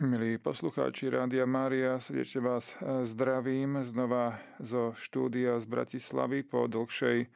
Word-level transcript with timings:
Milí 0.00 0.40
poslucháči 0.40 1.12
Rádia 1.12 1.44
Mária, 1.44 2.00
srdečne 2.00 2.40
vás 2.40 2.72
e, 2.80 3.04
zdravím 3.04 3.84
znova 3.84 4.40
zo 4.56 4.96
štúdia 4.96 5.60
z 5.60 5.68
Bratislavy. 5.68 6.40
Po 6.40 6.64
dlhšej 6.64 7.28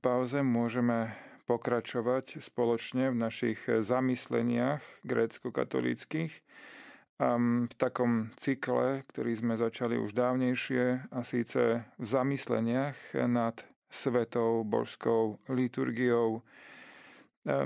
pauze 0.00 0.40
môžeme 0.40 1.12
pokračovať 1.44 2.40
spoločne 2.40 3.12
v 3.12 3.20
našich 3.20 3.60
zamysleniach 3.68 4.80
grécko-katolíckých 5.04 6.32
v 7.68 7.74
takom 7.76 8.32
cykle, 8.40 9.04
ktorý 9.12 9.36
sme 9.36 9.60
začali 9.60 10.00
už 10.00 10.16
dávnejšie 10.16 11.12
a 11.12 11.20
síce 11.20 11.84
v 12.00 12.06
zamysleniach 12.08 13.12
nad 13.28 13.60
svetou 13.92 14.64
božskou 14.64 15.36
liturgiou. 15.52 16.40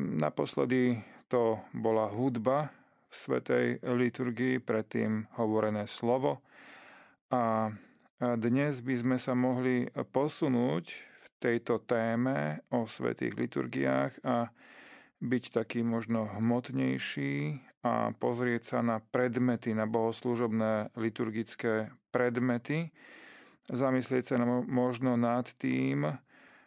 Naposledy 0.03 1.07
to 1.31 1.63
bola 1.71 2.11
hudba, 2.11 2.75
v 3.11 3.15
svetej 3.15 3.67
liturgii, 3.83 4.63
predtým 4.63 5.27
hovorené 5.35 5.91
slovo. 5.91 6.47
A 7.35 7.75
dnes 8.21 8.79
by 8.87 8.95
sme 9.03 9.17
sa 9.19 9.35
mohli 9.35 9.91
posunúť 9.91 10.85
v 10.95 11.27
tejto 11.43 11.83
téme 11.83 12.63
o 12.71 12.87
svetých 12.87 13.35
liturgiách 13.35 14.13
a 14.23 14.55
byť 15.21 15.45
taký 15.53 15.85
možno 15.85 16.31
hmotnejší 16.31 17.61
a 17.85 18.13
pozrieť 18.13 18.63
sa 18.77 18.79
na 18.81 19.01
predmety, 19.01 19.73
na 19.73 19.89
bohoslúžobné 19.89 20.93
liturgické 20.97 21.93
predmety, 22.13 22.93
zamyslieť 23.69 24.25
sa 24.25 24.37
možno 24.69 25.17
nad 25.17 25.49
tým, 25.57 26.09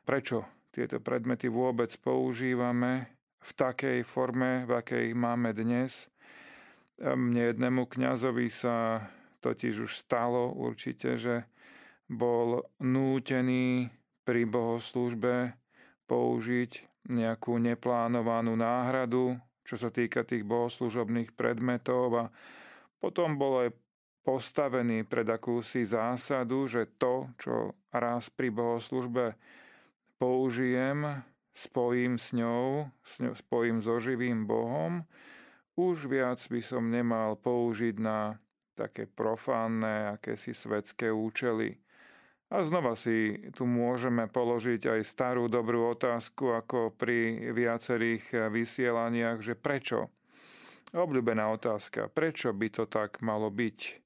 prečo 0.05 0.45
tieto 0.73 0.97
predmety 0.97 1.53
vôbec 1.53 1.93
používame 2.01 3.13
v 3.43 3.51
takej 3.53 3.99
forme, 4.01 4.65
v 4.65 4.71
akej 4.81 5.05
máme 5.13 5.53
dnes 5.53 6.09
mne 7.01 7.53
jednému 7.53 7.89
kňazovi 7.89 8.47
sa 8.53 9.07
totiž 9.41 9.89
už 9.89 9.91
stalo 9.97 10.53
určite, 10.53 11.17
že 11.17 11.49
bol 12.05 12.63
nútený 12.79 13.89
pri 14.23 14.45
bohoslúžbe 14.47 15.57
použiť 16.05 16.71
nejakú 17.11 17.59
neplánovanú 17.59 18.55
náhradu, 18.55 19.35
čo 19.67 19.75
sa 19.75 19.91
týka 19.91 20.23
tých 20.23 20.47
bohoslúžobných 20.47 21.35
predmetov 21.35 22.07
a 22.15 22.25
potom 23.03 23.35
bol 23.35 23.67
aj 23.67 23.69
postavený 24.23 25.03
pred 25.03 25.27
akúsi 25.27 25.83
zásadu, 25.83 26.63
že 26.71 26.87
to, 26.95 27.27
čo 27.35 27.75
raz 27.91 28.31
pri 28.31 28.55
bohoslužbe 28.55 29.35
použijem, 30.15 31.19
spojím 31.51 32.15
s 32.15 32.31
ňou, 32.31 32.87
spojím 33.35 33.83
so 33.83 33.99
živým 33.99 34.47
Bohom 34.47 35.03
už 35.73 36.05
viac 36.05 36.37
by 36.37 36.61
som 36.61 36.93
nemal 36.93 37.33
použiť 37.37 37.95
na 37.97 38.37
také 38.77 39.05
profánne, 39.09 40.17
akési 40.17 40.53
svetské 40.53 41.09
účely. 41.09 41.81
A 42.53 42.61
znova 42.61 42.93
si 42.93 43.49
tu 43.57 43.65
môžeme 43.65 44.29
položiť 44.29 44.85
aj 44.85 45.01
starú 45.09 45.49
dobrú 45.49 45.89
otázku, 45.89 46.53
ako 46.53 46.93
pri 46.93 47.49
viacerých 47.49 48.53
vysielaniach, 48.53 49.41
že 49.41 49.57
prečo? 49.57 50.13
Obľúbená 50.93 51.49
otázka, 51.49 52.13
prečo 52.13 52.53
by 52.53 52.67
to 52.69 52.85
tak 52.85 53.25
malo 53.25 53.49
byť? 53.49 53.97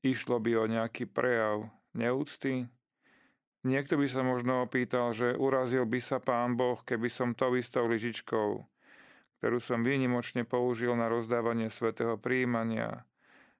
Išlo 0.00 0.40
by 0.40 0.52
o 0.56 0.64
nejaký 0.64 1.04
prejav 1.04 1.68
neúcty? 1.92 2.72
Niekto 3.64 4.00
by 4.00 4.06
sa 4.08 4.24
možno 4.24 4.64
opýtal, 4.64 5.12
že 5.12 5.36
urazil 5.36 5.84
by 5.84 6.00
sa 6.00 6.20
pán 6.20 6.56
Boh, 6.56 6.80
keby 6.80 7.12
som 7.12 7.36
to 7.36 7.52
istou 7.56 7.84
lyžičkou 7.84 8.64
ktorú 9.44 9.60
som 9.60 9.84
výnimočne 9.84 10.48
použil 10.48 10.96
na 10.96 11.04
rozdávanie 11.12 11.68
svetého 11.68 12.16
príjmania, 12.16 13.04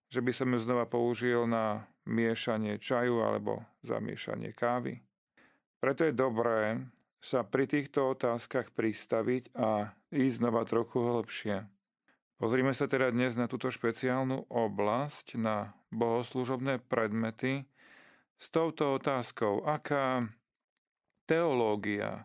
že 0.08 0.24
by 0.24 0.32
som 0.32 0.48
ju 0.48 0.64
znova 0.64 0.88
použil 0.88 1.44
na 1.44 1.84
miešanie 2.08 2.80
čaju 2.80 3.20
alebo 3.20 3.60
zamiešanie 3.84 4.56
kávy. 4.56 5.04
Preto 5.84 6.08
je 6.08 6.16
dobré 6.16 6.88
sa 7.20 7.44
pri 7.44 7.68
týchto 7.68 8.16
otázkach 8.16 8.72
pristaviť 8.72 9.52
a 9.60 9.92
ísť 10.08 10.40
znova 10.40 10.64
trochu 10.64 11.04
hlbšie. 11.04 11.68
Pozrime 12.40 12.72
sa 12.72 12.88
teda 12.88 13.12
dnes 13.12 13.36
na 13.36 13.44
túto 13.44 13.68
špeciálnu 13.68 14.48
oblasť, 14.48 15.36
na 15.36 15.76
bohoslužobné 15.92 16.80
predmety, 16.80 17.68
s 18.40 18.48
touto 18.48 18.96
otázkou, 18.96 19.60
aká 19.68 20.32
teológia 21.28 22.24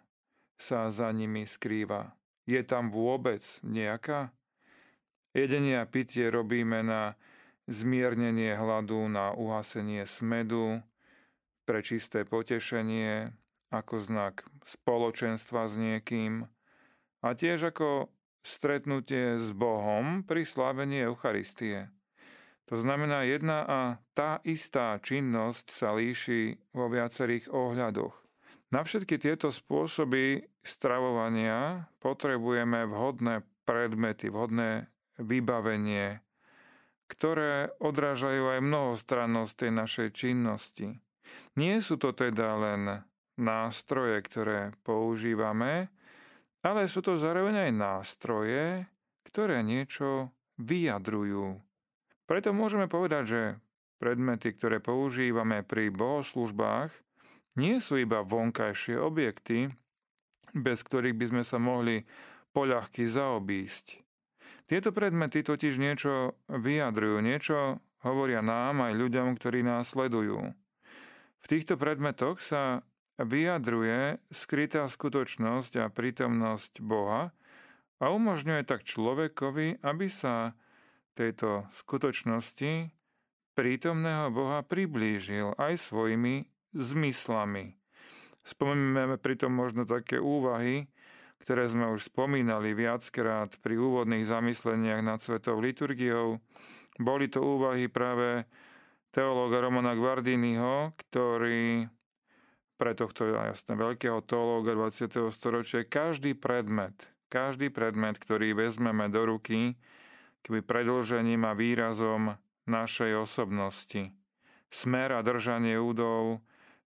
sa 0.56 0.88
za 0.88 1.12
nimi 1.12 1.44
skrýva. 1.44 2.19
Je 2.50 2.62
tam 2.66 2.90
vôbec 2.90 3.46
nejaká? 3.62 4.34
Jedenie 5.38 5.78
a 5.78 5.86
pitie 5.86 6.34
robíme 6.34 6.82
na 6.82 7.14
zmiernenie 7.70 8.58
hladu, 8.58 9.06
na 9.06 9.38
uhasenie 9.38 10.10
smedu, 10.10 10.82
pre 11.70 11.86
čisté 11.86 12.26
potešenie, 12.26 13.30
ako 13.70 14.02
znak 14.02 14.42
spoločenstva 14.66 15.70
s 15.70 15.78
niekým 15.78 16.50
a 17.22 17.28
tiež 17.38 17.70
ako 17.70 18.10
stretnutie 18.42 19.38
s 19.38 19.54
Bohom 19.54 20.26
pri 20.26 20.42
slávení 20.42 21.06
Eucharistie. 21.06 21.94
To 22.74 22.82
znamená, 22.82 23.30
jedna 23.30 23.62
a 23.70 23.80
tá 24.18 24.42
istá 24.42 24.98
činnosť 24.98 25.70
sa 25.70 25.94
líši 25.94 26.74
vo 26.74 26.90
viacerých 26.90 27.54
ohľadoch. 27.54 28.29
Na 28.70 28.86
všetky 28.86 29.18
tieto 29.18 29.50
spôsoby 29.50 30.46
stravovania 30.62 31.90
potrebujeme 31.98 32.86
vhodné 32.86 33.42
predmety, 33.66 34.30
vhodné 34.30 34.86
vybavenie, 35.18 36.22
ktoré 37.10 37.74
odrážajú 37.82 38.54
aj 38.54 38.60
mnohostrannosť 38.62 39.54
tej 39.58 39.72
našej 39.74 40.10
činnosti. 40.14 40.88
Nie 41.58 41.82
sú 41.82 41.98
to 41.98 42.14
teda 42.14 42.62
len 42.62 42.82
nástroje, 43.42 44.22
ktoré 44.22 44.78
používame, 44.86 45.90
ale 46.62 46.86
sú 46.86 47.02
to 47.02 47.18
zároveň 47.18 47.70
aj 47.70 47.72
nástroje, 47.74 48.86
ktoré 49.26 49.66
niečo 49.66 50.30
vyjadrujú. 50.62 51.58
Preto 52.30 52.54
môžeme 52.54 52.86
povedať, 52.86 53.24
že 53.26 53.42
predmety, 53.98 54.54
ktoré 54.54 54.78
používame 54.78 55.66
pri 55.66 55.90
bohoslužbách, 55.90 56.94
nie 57.58 57.82
sú 57.82 57.98
iba 57.98 58.22
vonkajšie 58.22 59.00
objekty, 59.00 59.74
bez 60.54 60.82
ktorých 60.86 61.16
by 61.18 61.26
sme 61.30 61.44
sa 61.46 61.58
mohli 61.62 62.06
poľahky 62.54 63.06
zaobísť. 63.06 64.02
Tieto 64.70 64.94
predmety 64.94 65.42
totiž 65.42 65.82
niečo 65.82 66.38
vyjadrujú, 66.46 67.26
niečo 67.26 67.82
hovoria 68.06 68.46
nám 68.46 68.86
aj 68.86 68.94
ľuďom, 68.94 69.34
ktorí 69.34 69.66
nás 69.66 69.94
sledujú. 69.94 70.54
V 71.40 71.46
týchto 71.48 71.80
predmetoch 71.80 72.38
sa 72.38 72.86
vyjadruje 73.18 74.22
skrytá 74.30 74.86
skutočnosť 74.86 75.74
a 75.82 75.86
prítomnosť 75.90 76.80
Boha 76.86 77.34
a 78.00 78.06
umožňuje 78.14 78.64
tak 78.64 78.88
človekovi, 78.88 79.84
aby 79.84 80.08
sa 80.08 80.56
tejto 81.20 81.68
skutočnosti 81.76 82.96
prítomného 83.58 84.32
Boha 84.32 84.64
priblížil 84.64 85.52
aj 85.60 85.92
svojimi 85.92 86.48
zmyslami. 86.74 87.78
Spomíname 88.46 89.20
pritom 89.22 89.54
možno 89.54 89.86
také 89.86 90.18
úvahy, 90.18 90.90
ktoré 91.40 91.72
sme 91.72 91.90
už 91.94 92.12
spomínali 92.12 92.76
viackrát 92.76 93.56
pri 93.64 93.80
úvodných 93.80 94.28
zamysleniach 94.28 95.02
nad 95.02 95.20
svetou 95.24 95.58
liturgiou. 95.62 96.42
Boli 97.00 97.32
to 97.32 97.40
úvahy 97.40 97.88
práve 97.88 98.44
teológa 99.16 99.64
Romana 99.64 99.96
Guardiniho, 99.96 100.94
ktorý 100.98 101.88
pre 102.80 102.96
tohto 102.96 103.28
jasne 103.28 103.76
veľkého 103.76 104.24
teológa 104.24 104.72
20. 104.72 105.32
storočia 105.36 105.84
každý 105.84 106.32
predmet, 106.32 106.96
každý 107.28 107.68
predmet, 107.68 108.16
ktorý 108.16 108.56
vezmeme 108.56 109.12
do 109.12 109.28
ruky, 109.28 109.76
keby 110.48 110.64
predlžením 110.64 111.44
a 111.44 111.54
výrazom 111.56 112.40
našej 112.68 113.20
osobnosti. 113.20 114.16
Smer 114.72 115.12
a 115.18 115.20
držanie 115.26 115.76
údov 115.76 116.40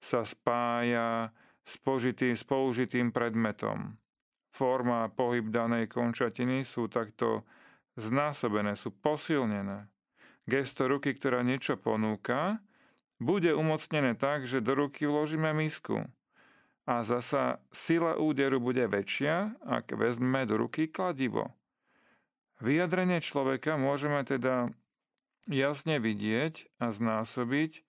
sa 0.04 0.28
spája 0.28 1.32
s, 1.64 1.80
požitým, 1.80 2.36
s 2.36 2.44
použitým 2.44 3.16
predmetom. 3.16 3.96
Forma 4.52 5.08
a 5.08 5.12
pohyb 5.12 5.48
danej 5.48 5.88
končatiny 5.88 6.68
sú 6.68 6.92
takto 6.92 7.48
znásobené, 7.96 8.76
sú 8.76 8.92
posilnené. 8.92 9.88
Gesto 10.44 10.92
ruky, 10.92 11.16
ktorá 11.16 11.40
niečo 11.40 11.80
ponúka, 11.80 12.60
bude 13.24 13.56
umocnené 13.56 14.20
tak, 14.20 14.44
že 14.44 14.60
do 14.60 14.76
ruky 14.76 15.08
vložíme 15.08 15.56
misku. 15.56 16.04
A 16.84 17.00
zasa 17.08 17.64
sila 17.72 18.20
úderu 18.20 18.60
bude 18.60 18.84
väčšia, 18.92 19.56
ak 19.64 19.96
vezmeme 19.96 20.44
do 20.44 20.60
ruky 20.60 20.92
kladivo. 20.92 21.56
Vyjadrenie 22.60 23.24
človeka 23.24 23.80
môžeme 23.80 24.20
teda 24.28 24.68
jasne 25.48 26.04
vidieť 26.04 26.68
a 26.84 26.92
znásobiť 26.92 27.88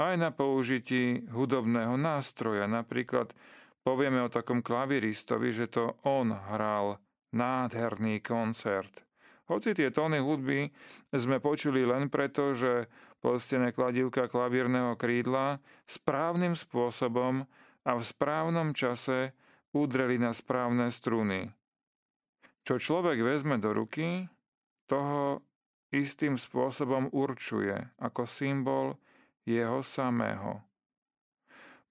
aj 0.00 0.14
na 0.16 0.32
použití 0.32 1.28
hudobného 1.28 2.00
nástroja. 2.00 2.64
Napríklad 2.64 3.36
povieme 3.84 4.24
o 4.24 4.32
takom 4.32 4.64
klaviristovi, 4.64 5.52
že 5.52 5.68
to 5.68 6.00
on 6.08 6.32
hral 6.32 6.96
nádherný 7.36 8.24
koncert. 8.24 9.04
Hoci 9.44 9.76
tie 9.76 9.92
tóny 9.92 10.22
hudby 10.22 10.72
sme 11.12 11.42
počuli 11.42 11.84
len 11.84 12.08
preto, 12.08 12.56
že 12.56 12.88
plstené 13.20 13.76
kladivka 13.76 14.30
klavírneho 14.30 14.96
krídla 14.96 15.60
správnym 15.84 16.56
spôsobom 16.56 17.44
a 17.84 17.90
v 17.92 18.02
správnom 18.02 18.72
čase 18.72 19.36
udreli 19.74 20.16
na 20.16 20.30
správne 20.32 20.88
struny. 20.88 21.50
Čo 22.62 22.78
človek 22.78 23.20
vezme 23.20 23.58
do 23.58 23.74
ruky, 23.74 24.30
toho 24.86 25.42
istým 25.90 26.38
spôsobom 26.38 27.10
určuje 27.10 27.74
ako 27.98 28.26
symbol 28.26 28.98
jeho 29.50 29.82
samého. 29.82 30.62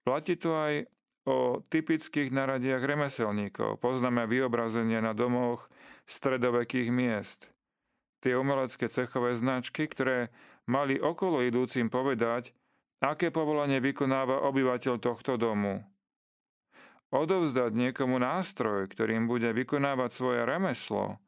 Platí 0.00 0.40
to 0.40 0.56
aj 0.56 0.88
o 1.28 1.60
typických 1.68 2.32
naradiach 2.32 2.80
remeselníkov. 2.80 3.76
Poznáme 3.78 4.24
vyobrazenie 4.24 5.04
na 5.04 5.12
domoch 5.12 5.68
stredovekých 6.08 6.88
miest. 6.88 7.52
Tie 8.24 8.36
umelecké 8.36 8.88
cechové 8.88 9.36
značky, 9.36 9.88
ktoré 9.88 10.32
mali 10.68 10.96
okolo 11.00 11.40
idúcim 11.44 11.88
povedať, 11.88 12.52
aké 13.00 13.32
povolanie 13.32 13.80
vykonáva 13.80 14.44
obyvateľ 14.48 15.00
tohto 15.00 15.40
domu. 15.40 15.80
Odovzdať 17.10 17.72
niekomu 17.74 18.20
nástroj, 18.20 18.86
ktorým 18.92 19.26
bude 19.26 19.50
vykonávať 19.50 20.10
svoje 20.14 20.40
remeslo, 20.46 21.18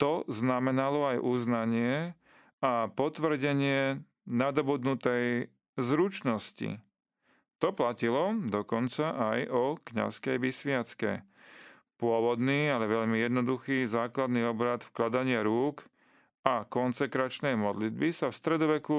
to 0.00 0.24
znamenalo 0.26 1.12
aj 1.12 1.18
uznanie 1.20 2.16
a 2.64 2.88
potvrdenie 2.88 4.00
nadobudnutej 4.26 5.52
zručnosti. 5.78 6.80
To 7.60 7.76
platilo 7.76 8.32
dokonca 8.48 9.12
aj 9.12 9.40
o 9.52 9.76
kňazskej 9.76 10.40
vysviacke. 10.40 11.20
Pôvodný, 12.00 12.72
ale 12.72 12.88
veľmi 12.88 13.20
jednoduchý 13.20 13.84
základný 13.84 14.48
obrad 14.48 14.80
vkladania 14.80 15.44
rúk 15.44 15.84
a 16.40 16.64
konsekračnej 16.64 17.60
modlitby 17.60 18.16
sa 18.16 18.32
v 18.32 18.38
stredoveku 18.40 18.98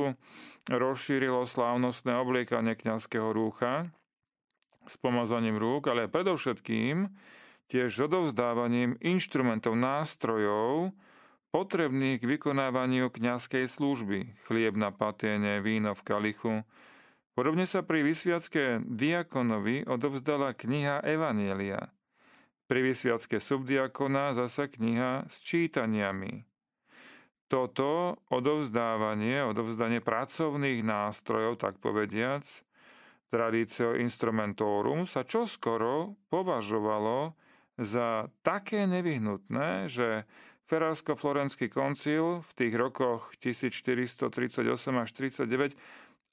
rozšírilo 0.69 1.49
slávnostné 1.49 2.13
obliekanie 2.13 2.77
kňazského 2.77 3.33
rúcha 3.33 3.89
s 4.85 4.93
pomazaním 5.01 5.57
rúk, 5.57 5.89
ale 5.89 6.05
predovšetkým 6.05 7.09
tiež 7.65 8.05
odovzdávaním 8.05 8.93
inštrumentov, 9.01 9.73
nástrojov, 9.73 10.93
potrebných 11.51 12.23
k 12.23 12.29
vykonávaniu 12.39 13.11
kňazskej 13.11 13.67
služby, 13.67 14.39
chlieb 14.47 14.73
na 14.79 14.89
paténe, 14.89 15.59
víno 15.59 15.93
v 15.93 16.01
kalichu, 16.01 16.55
Podobne 17.31 17.63
sa 17.63 17.79
pri 17.79 18.03
vysviacke 18.03 18.83
diakonovi 18.83 19.87
odovzdala 19.87 20.51
kniha 20.51 20.99
Evanielia. 20.99 21.87
Pri 22.67 22.83
vysviacke 22.83 23.39
subdiakona 23.39 24.35
zasa 24.35 24.67
kniha 24.67 25.31
s 25.31 25.39
čítaniami. 25.39 26.43
Toto 27.47 28.19
odovzdávanie, 28.31 29.47
odovzdanie 29.47 30.03
pracovných 30.03 30.83
nástrojov, 30.83 31.59
tak 31.59 31.79
povediac, 31.79 32.43
tradício 33.31 33.95
instrumentorum, 33.95 35.07
sa 35.07 35.23
čoskoro 35.23 36.19
považovalo 36.27 37.35
za 37.79 38.27
také 38.43 38.87
nevyhnutné, 38.87 39.87
že 39.87 40.27
Ferársko-Florenský 40.71 41.67
koncil 41.67 42.47
v 42.47 42.51
tých 42.55 42.73
rokoch 42.79 43.35
1438 43.43 44.63
až 44.95 45.09
39 45.11 45.75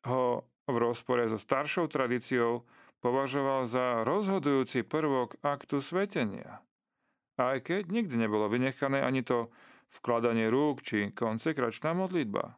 ho 0.06 0.46
v 0.70 0.76
rozpore 0.79 1.26
so 1.26 1.35
staršou 1.35 1.90
tradíciou 1.90 2.62
považoval 3.02 3.67
za 3.67 4.06
rozhodujúci 4.06 4.87
prvok 4.87 5.35
aktu 5.43 5.82
svetenia. 5.82 6.62
Aj 7.35 7.58
keď 7.58 7.90
nikdy 7.90 8.14
nebolo 8.14 8.46
vynechané 8.46 9.02
ani 9.02 9.26
to 9.26 9.50
vkladanie 9.99 10.46
rúk 10.46 10.87
či 10.87 11.11
konsekračná 11.11 11.91
modlitba. 11.99 12.55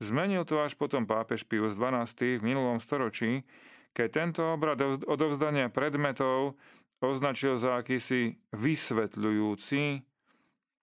Zmenil 0.00 0.48
to 0.48 0.64
až 0.64 0.80
potom 0.80 1.04
pápež 1.04 1.44
Pius 1.44 1.76
XII 1.76 2.40
v 2.40 2.46
minulom 2.56 2.80
storočí, 2.80 3.44
keď 3.92 4.08
tento 4.08 4.42
obrad 4.48 4.80
odovzdania 5.04 5.68
predmetov 5.68 6.56
označil 7.04 7.60
za 7.60 7.84
akýsi 7.84 8.40
vysvetľujúci, 8.56 10.11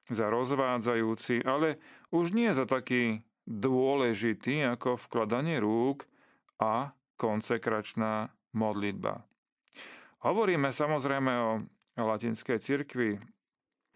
za 0.10 0.28
rozvádzajúci, 0.30 1.46
ale 1.46 1.78
už 2.10 2.34
nie 2.34 2.52
za 2.54 2.66
taký 2.66 3.22
dôležitý 3.46 4.66
ako 4.78 4.98
vkladanie 4.98 5.58
rúk 5.58 6.06
a 6.62 6.94
konsekračná 7.18 8.30
modlitba. 8.54 9.26
Hovoríme 10.26 10.74
samozrejme 10.76 11.34
o 11.40 11.52
latinskej 11.96 12.60
cirkvi. 12.60 13.18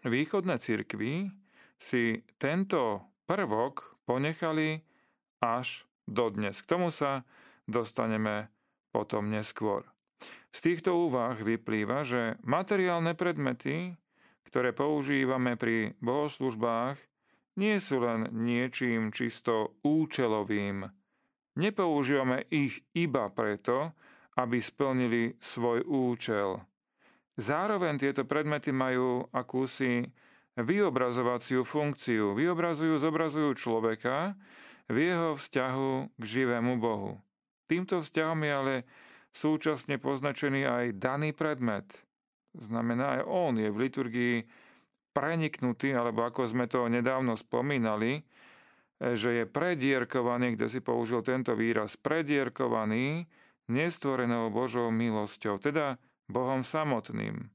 Východné 0.04 0.56
cirkvi 0.60 1.28
si 1.76 2.24
tento 2.40 3.12
prvok 3.28 3.96
ponechali 4.04 4.80
až 5.40 5.84
dodnes. 6.08 6.60
K 6.64 6.70
tomu 6.76 6.88
sa 6.92 7.24
dostaneme 7.64 8.52
potom 8.92 9.28
neskôr. 9.32 9.84
Z 10.54 10.70
týchto 10.70 10.94
úvah 10.94 11.34
vyplýva, 11.34 12.06
že 12.06 12.38
materiálne 12.46 13.18
predmety, 13.18 13.98
ktoré 14.46 14.76
používame 14.76 15.56
pri 15.56 15.96
bohoslužbách, 15.98 17.00
nie 17.56 17.78
sú 17.78 18.02
len 18.02 18.28
niečím 18.34 19.14
čisto 19.14 19.78
účelovým, 19.86 20.90
Nepoužívame 21.54 22.50
ich 22.50 22.82
iba 22.98 23.30
preto, 23.30 23.94
aby 24.34 24.58
splnili 24.58 25.38
svoj 25.38 25.86
účel. 25.86 26.66
Zároveň 27.38 27.98
tieto 28.02 28.26
predmety 28.26 28.74
majú 28.74 29.30
akúsi 29.30 30.10
vyobrazovaciu 30.58 31.62
funkciu. 31.62 32.34
Vyobrazujú, 32.34 32.98
zobrazujú 32.98 33.54
človeka 33.54 34.34
v 34.90 34.96
jeho 35.10 35.38
vzťahu 35.38 36.18
k 36.18 36.22
živému 36.22 36.78
Bohu. 36.82 37.22
Týmto 37.70 38.02
vzťahom 38.02 38.38
je 38.42 38.52
ale 38.52 38.74
súčasne 39.30 39.98
poznačený 40.02 40.66
aj 40.66 40.84
daný 40.98 41.30
predmet. 41.34 41.86
Znamená, 42.54 43.18
aj 43.18 43.22
on 43.26 43.52
je 43.58 43.68
v 43.70 43.80
liturgii 43.82 44.36
preniknutý, 45.14 45.94
alebo 45.94 46.26
ako 46.26 46.46
sme 46.46 46.66
to 46.70 46.86
nedávno 46.86 47.34
spomínali, 47.34 48.22
že 48.98 49.42
je 49.42 49.44
predierkovaný, 49.44 50.54
kde 50.54 50.66
si 50.70 50.78
použil 50.78 51.22
tento 51.26 51.54
výraz, 51.58 51.98
predierkovaný 51.98 53.26
nestvorenou 53.66 54.54
Božou 54.54 54.94
milosťou, 54.94 55.58
teda 55.58 55.98
Bohom 56.30 56.62
samotným. 56.62 57.50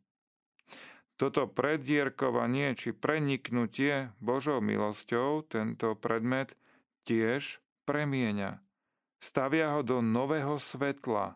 Toto 1.19 1.51
predierkovanie 1.51 2.79
či 2.79 2.95
preniknutie 2.95 4.15
Božou 4.23 4.63
milosťou 4.63 5.43
tento 5.43 5.95
predmet 5.99 6.55
tiež 7.03 7.59
premieňa. 7.83 8.63
Stavia 9.19 9.75
ho 9.75 9.83
do 9.83 9.99
nového 9.99 10.55
svetla, 10.55 11.35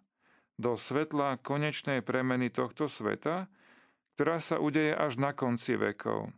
do 0.63 0.79
svetla 0.79 1.43
konečnej 1.43 1.99
premeny 1.99 2.47
tohto 2.47 2.87
sveta, 2.87 3.51
ktorá 4.15 4.39
sa 4.39 4.63
udeje 4.63 4.95
až 4.95 5.19
na 5.19 5.35
konci 5.35 5.75
vekov. 5.75 6.31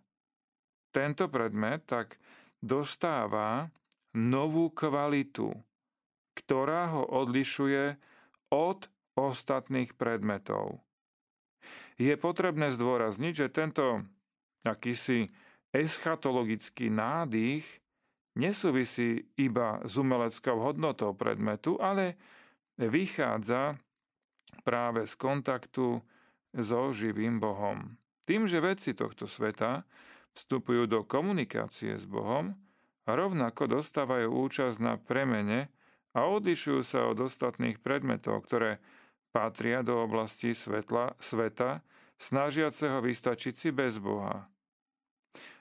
Tento 0.90 1.30
predmet 1.30 1.86
tak 1.86 2.18
dostáva 2.58 3.70
novú 4.18 4.74
kvalitu, 4.74 5.54
ktorá 6.34 6.90
ho 6.98 7.06
odlišuje 7.06 8.02
od 8.50 8.90
ostatných 9.14 9.94
predmetov. 9.94 10.82
Je 12.02 12.12
potrebné 12.18 12.74
zdôrazniť, 12.74 13.34
že 13.46 13.54
tento 13.54 14.04
akýsi 14.66 15.30
eschatologický 15.72 16.90
nádych 16.90 17.64
nesúvisí 18.40 19.32
iba 19.40 19.80
s 19.84 19.96
umeleckou 19.96 20.60
hodnotou 20.60 21.16
predmetu, 21.16 21.80
ale 21.80 22.20
vychádza 22.76 23.80
práve 24.62 25.04
z 25.10 25.14
kontaktu 25.18 26.00
so 26.56 26.82
živým 26.96 27.42
Bohom. 27.42 28.00
Tým, 28.24 28.48
že 28.48 28.64
veci 28.64 28.96
tohto 28.96 29.28
sveta 29.28 29.84
vstupujú 30.34 30.88
do 30.88 31.04
komunikácie 31.04 31.96
s 31.96 32.08
Bohom 32.08 32.56
rovnako 33.06 33.80
dostávajú 33.80 34.32
účasť 34.32 34.78
na 34.82 34.98
premene 34.98 35.70
a 36.16 36.26
odlišujú 36.26 36.82
sa 36.82 37.06
od 37.12 37.28
ostatných 37.28 37.78
predmetov, 37.84 38.48
ktoré 38.48 38.82
patria 39.36 39.84
do 39.84 40.00
oblasti 40.00 40.56
svetla, 40.56 41.14
sveta, 41.20 41.84
snažiaceho 42.18 43.04
vystačiť 43.04 43.54
si 43.54 43.70
bez 43.76 44.00
Boha. 44.00 44.48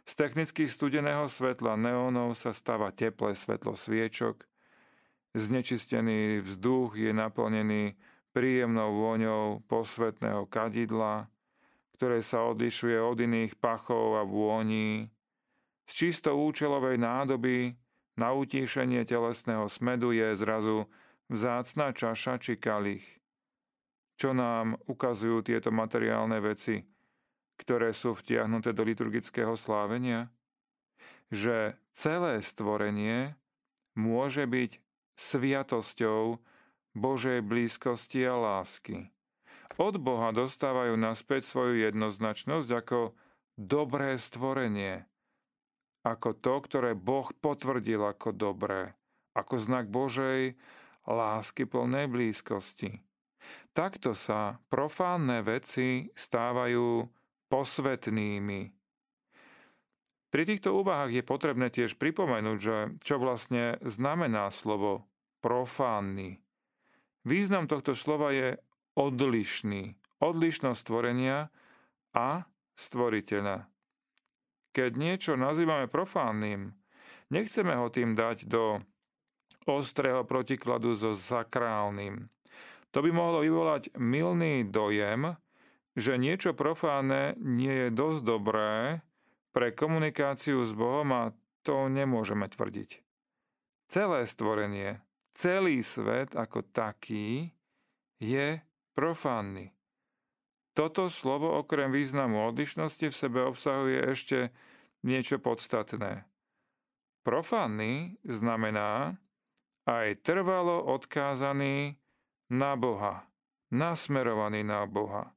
Z 0.05 0.21
technicky 0.21 0.69
studeného 0.69 1.27
svetla 1.27 1.75
neónov 1.75 2.39
sa 2.39 2.55
stáva 2.55 2.95
teplé 2.95 3.35
svetlo 3.35 3.75
sviečok, 3.75 4.47
znečistený 5.35 6.45
vzduch 6.45 6.95
je 6.95 7.11
naplnený 7.11 7.99
príjemnou 8.35 8.91
vôňou 8.91 9.63
posvetného 9.71 10.51
kadidla, 10.51 11.31
ktoré 11.95 12.19
sa 12.21 12.43
odlišuje 12.51 12.99
od 12.99 13.23
iných 13.23 13.55
pachov 13.63 14.19
a 14.19 14.27
vôní, 14.27 15.09
z 15.87 15.93
čisto 15.93 16.35
účelovej 16.35 16.99
nádoby 16.99 17.79
na 18.19 18.35
utíšenie 18.35 19.07
telesného 19.07 19.71
smedu 19.71 20.11
je 20.11 20.35
zrazu 20.35 20.91
vzácna 21.31 21.95
čaša 21.95 22.43
či 22.43 22.59
kalich. 22.59 23.05
Čo 24.19 24.35
nám 24.35 24.81
ukazujú 24.91 25.47
tieto 25.47 25.71
materiálne 25.71 26.41
veci, 26.43 26.83
ktoré 27.61 27.95
sú 27.95 28.19
vtiahnuté 28.19 28.75
do 28.75 28.83
liturgického 28.83 29.55
slávenia? 29.55 30.35
že 31.35 31.75
celé 31.95 32.39
stvorenie 32.39 33.35
môže 33.99 34.47
byť 34.47 34.79
sviatosťou 35.15 36.39
Božej 36.95 37.43
blízkosti 37.43 38.23
a 38.27 38.39
lásky. 38.39 39.11
Od 39.75 39.99
Boha 39.99 40.31
dostávajú 40.31 40.95
naspäť 40.95 41.51
svoju 41.51 41.83
jednoznačnosť 41.91 42.71
ako 42.71 43.19
dobré 43.59 44.15
stvorenie, 44.15 45.03
ako 46.07 46.39
to, 46.39 46.55
ktoré 46.63 46.95
Boh 46.95 47.27
potvrdil 47.35 47.99
ako 47.99 48.31
dobré, 48.31 48.95
ako 49.35 49.59
znak 49.59 49.91
Božej 49.91 50.55
lásky 51.11 51.67
plnej 51.67 52.07
blízkosti. 52.07 53.03
Takto 53.75 54.15
sa 54.15 54.63
profánne 54.71 55.43
veci 55.43 56.07
stávajú 56.15 57.11
posvetnými. 57.51 58.61
Pri 60.31 60.43
týchto 60.47 60.79
úvahách 60.83 61.11
je 61.15 61.23
potrebné 61.27 61.71
tiež 61.71 61.99
pripomenúť, 61.99 62.59
že 62.59 62.77
čo 63.03 63.19
vlastne 63.19 63.79
znamená 63.83 64.51
slovo 64.55 65.07
profánny. 65.43 66.44
Význam 67.25 67.65
tohto 67.65 67.97
slova 67.97 68.37
je 68.37 68.61
odlišný. 69.01 69.97
Odlišnosť 70.21 70.79
stvorenia 70.79 71.49
a 72.13 72.45
stvoriteľa. 72.77 73.69
Keď 74.77 74.91
niečo 74.97 75.33
nazývame 75.35 75.89
profánnym, 75.89 76.77
nechceme 77.33 77.75
ho 77.77 77.89
tým 77.89 78.13
dať 78.13 78.45
do 78.45 78.85
ostrého 79.65 80.23
protikladu 80.29 80.93
so 80.93 81.17
sakrálnym. 81.17 82.29
To 82.93 83.03
by 83.03 83.11
mohlo 83.11 83.43
vyvolať 83.43 83.97
milný 83.97 84.63
dojem, 84.69 85.35
že 85.95 86.19
niečo 86.19 86.53
profánne 86.53 87.39
nie 87.39 87.87
je 87.87 87.89
dosť 87.91 88.21
dobré 88.23 89.03
pre 89.55 89.71
komunikáciu 89.71 90.67
s 90.67 90.75
Bohom 90.75 91.09
a 91.15 91.23
to 91.63 91.87
nemôžeme 91.87 92.51
tvrdiť. 92.51 93.01
Celé 93.87 94.27
stvorenie, 94.27 95.04
celý 95.35 95.83
svet 95.83 96.39
ako 96.39 96.63
taký 96.71 97.51
je 98.23 98.63
profánny. 98.95 99.75
Toto 100.75 101.07
slovo 101.07 101.55
okrem 101.55 101.95
významu 101.95 102.51
odlišnosti 102.51 103.07
v 103.07 103.15
sebe 103.15 103.47
obsahuje 103.47 103.99
ešte 104.11 104.51
niečo 105.07 105.39
podstatné. 105.39 106.27
Profánny 107.23 108.19
znamená 108.27 109.15
aj 109.87 110.19
trvalo 110.27 110.83
odkázaný 110.91 111.95
na 112.51 112.75
Boha, 112.75 113.29
nasmerovaný 113.71 114.67
na 114.67 114.83
Boha. 114.89 115.31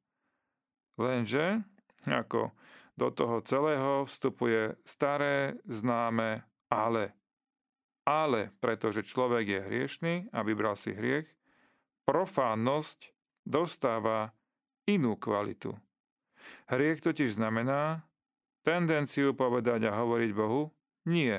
Lenže, 0.97 1.61
ako 2.09 2.51
do 2.97 3.13
toho 3.13 3.45
celého 3.45 4.09
vstupuje 4.09 4.73
staré 4.81 5.61
známe 5.69 6.41
ale. 6.73 7.13
Ale 8.07 8.55
pretože 8.63 9.03
človek 9.03 9.45
je 9.51 9.59
hriešný 9.67 10.13
a 10.31 10.39
vybral 10.47 10.79
si 10.79 10.95
hriech, 10.95 11.27
profánnosť 12.07 13.11
dostáva 13.43 14.31
inú 14.87 15.19
kvalitu. 15.19 15.75
Hriech 16.71 17.03
totiž 17.03 17.35
znamená 17.35 18.07
tendenciu 18.63 19.35
povedať 19.35 19.91
a 19.91 19.99
hovoriť 19.99 20.31
Bohu 20.31 20.71
nie. 21.03 21.35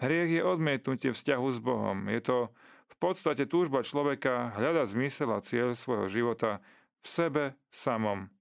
Hriech 0.00 0.40
je 0.40 0.42
odmietnutie 0.42 1.12
vzťahu 1.12 1.46
s 1.52 1.60
Bohom. 1.60 2.08
Je 2.08 2.20
to 2.24 2.48
v 2.88 2.96
podstate 2.96 3.44
túžba 3.44 3.84
človeka 3.84 4.56
hľadať 4.56 4.88
zmysel 4.88 5.28
a 5.36 5.44
cieľ 5.44 5.76
svojho 5.76 6.08
života 6.08 6.64
v 7.04 7.06
sebe 7.06 7.44
samom. 7.68 8.32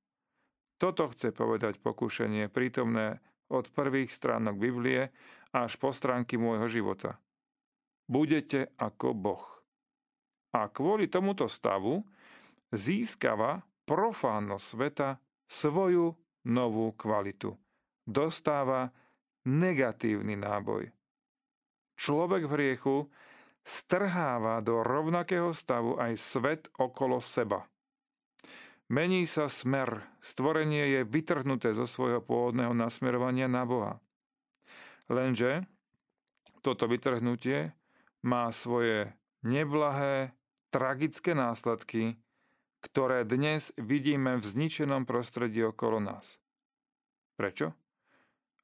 Toto 0.80 1.12
chce 1.12 1.36
povedať 1.36 1.78
pokúšanie 1.84 2.48
prítomné 2.48 3.22
od 3.52 3.68
prvých 3.70 4.10
stránok 4.10 4.58
Biblie 4.58 5.12
až 5.52 5.76
po 5.78 5.92
stránky 5.92 6.40
môjho 6.40 6.68
života. 6.68 7.20
Budete 8.08 8.72
ako 8.80 9.16
Boh. 9.16 9.46
A 10.52 10.68
kvôli 10.68 11.08
tomuto 11.08 11.48
stavu 11.48 12.04
získava 12.72 13.64
profánnosť 13.88 14.66
sveta 14.66 15.10
svoju 15.48 16.16
novú 16.48 16.92
kvalitu. 16.96 17.56
Dostáva 18.04 18.92
negatívny 19.48 20.36
náboj. 20.36 20.92
Človek 21.96 22.50
v 22.50 22.54
hriechu 22.58 22.98
strháva 23.62 24.60
do 24.60 24.82
rovnakého 24.82 25.54
stavu 25.54 25.96
aj 26.02 26.18
svet 26.18 26.62
okolo 26.82 27.22
seba. 27.22 27.68
Mení 28.92 29.24
sa 29.24 29.48
smer, 29.48 30.04
stvorenie 30.20 31.00
je 31.00 31.02
vytrhnuté 31.08 31.72
zo 31.72 31.88
svojho 31.88 32.20
pôvodného 32.20 32.76
nasmerovania 32.76 33.48
na 33.48 33.64
Boha. 33.64 34.04
Lenže 35.10 35.66
toto 36.62 36.86
vytrhnutie 36.86 37.74
má 38.22 38.52
svoje 38.54 39.14
neblahé, 39.42 40.38
tragické 40.70 41.34
následky, 41.34 42.22
ktoré 42.86 43.26
dnes 43.26 43.74
vidíme 43.78 44.38
v 44.38 44.46
zničenom 44.46 45.10
prostredí 45.10 45.66
okolo 45.66 45.98
nás. 45.98 46.38
Prečo? 47.38 47.74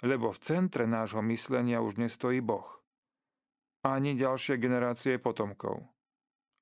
Lebo 0.06 0.30
v 0.30 0.42
centre 0.46 0.86
nášho 0.86 1.26
myslenia 1.26 1.82
už 1.82 1.98
nestojí 1.98 2.42
Boh 2.42 2.78
ani 3.88 4.20
ďalšie 4.20 4.60
generácie 4.60 5.16
potomkov. 5.22 5.80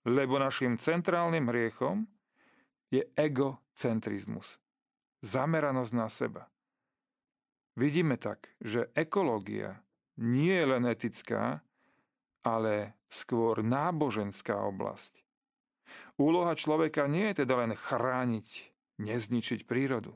Lebo 0.05 0.37
našim 0.37 0.77
centrálnym 0.77 1.49
hriechom 1.49 2.05
je 2.93 3.01
egocentrizmus. 3.17 4.61
Zameranosť 5.25 5.93
na 5.97 6.05
seba. 6.05 6.43
Vidíme 7.75 8.15
tak, 8.15 8.55
že 8.63 8.87
ekológia 8.95 9.83
nie 10.15 10.55
je 10.55 10.65
len 10.65 10.83
etická, 10.87 11.59
ale 12.39 12.95
skôr 13.11 13.59
náboženská 13.59 14.55
oblasť. 14.55 15.19
Úloha 16.15 16.55
človeka 16.55 17.11
nie 17.11 17.31
je 17.31 17.43
teda 17.43 17.67
len 17.67 17.75
chrániť, 17.75 18.47
nezničiť 19.03 19.67
prírodu. 19.67 20.15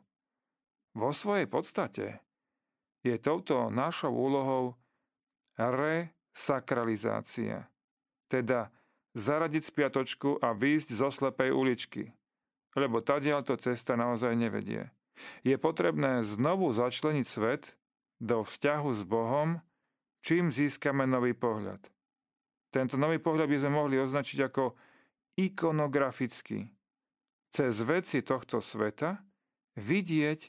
Vo 0.96 1.12
svojej 1.12 1.46
podstate 1.52 2.24
je 3.04 3.16
touto 3.20 3.68
našou 3.68 4.16
úlohou 4.16 4.80
re 5.60 6.16
sakralizácia. 6.32 7.68
Teda 8.32 8.72
zaradiť 9.18 9.64
spiatočku 9.68 10.40
a 10.40 10.56
výjsť 10.56 10.90
zo 10.96 11.10
slepej 11.12 11.52
uličky. 11.52 12.04
Lebo 12.78 13.02
tadiaľ 13.04 13.44
cesta 13.58 13.98
naozaj 13.98 14.38
nevedie. 14.38 14.88
Je 15.44 15.56
potrebné 15.60 16.24
znovu 16.24 16.72
začleniť 16.72 17.26
svet 17.26 17.76
do 18.20 18.44
vzťahu 18.44 18.90
s 18.92 19.02
Bohom, 19.08 19.64
čím 20.20 20.52
získame 20.52 21.08
nový 21.08 21.32
pohľad. 21.36 21.80
Tento 22.70 23.00
nový 23.00 23.18
pohľad 23.18 23.50
by 23.50 23.58
sme 23.60 23.72
mohli 23.74 23.98
označiť 23.98 24.40
ako 24.46 24.78
ikonografický. 25.40 26.70
Cez 27.50 27.82
veci 27.82 28.22
tohto 28.22 28.62
sveta 28.62 29.18
vidieť 29.80 30.42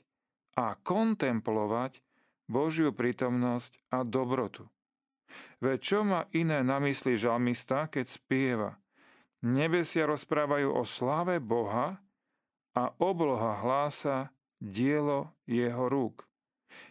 a 0.60 0.76
kontemplovať 0.76 2.04
Božiu 2.50 2.90
prítomnosť 2.90 3.78
a 3.94 4.02
dobrotu. 4.02 4.68
Veď 5.62 5.78
čo 5.78 5.98
má 6.02 6.26
iné 6.34 6.66
na 6.66 6.82
mysli 6.82 7.14
žalmista, 7.14 7.86
keď 7.86 8.06
spieva? 8.10 8.70
Nebesia 9.40 10.04
rozprávajú 10.04 10.74
o 10.74 10.82
sláve 10.82 11.38
Boha 11.38 12.02
a 12.74 12.84
obloha 12.98 13.62
hlása 13.62 14.34
dielo 14.60 15.34
jeho 15.48 15.88
rúk. 15.90 16.28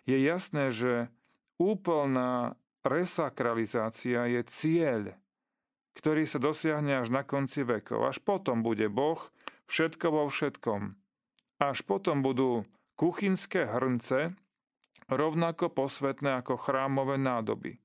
Je 0.03 0.19
jasné, 0.19 0.73
že 0.73 1.07
úplná 1.61 2.59
resakralizácia 2.83 4.27
je 4.27 4.41
cieľ, 4.49 5.15
ktorý 5.95 6.25
sa 6.25 6.41
dosiahne 6.41 6.99
až 6.99 7.13
na 7.13 7.23
konci 7.23 7.63
vekov. 7.63 8.09
Až 8.09 8.19
potom 8.19 8.65
bude 8.65 8.89
Boh 8.91 9.19
všetko 9.69 10.07
vo 10.09 10.23
všetkom. 10.27 10.97
Až 11.59 11.85
potom 11.85 12.25
budú 12.25 12.65
kuchynské 12.97 13.69
hrnce 13.69 14.33
rovnako 15.07 15.71
posvetné 15.71 16.43
ako 16.43 16.59
chrámové 16.59 17.15
nádoby 17.15 17.79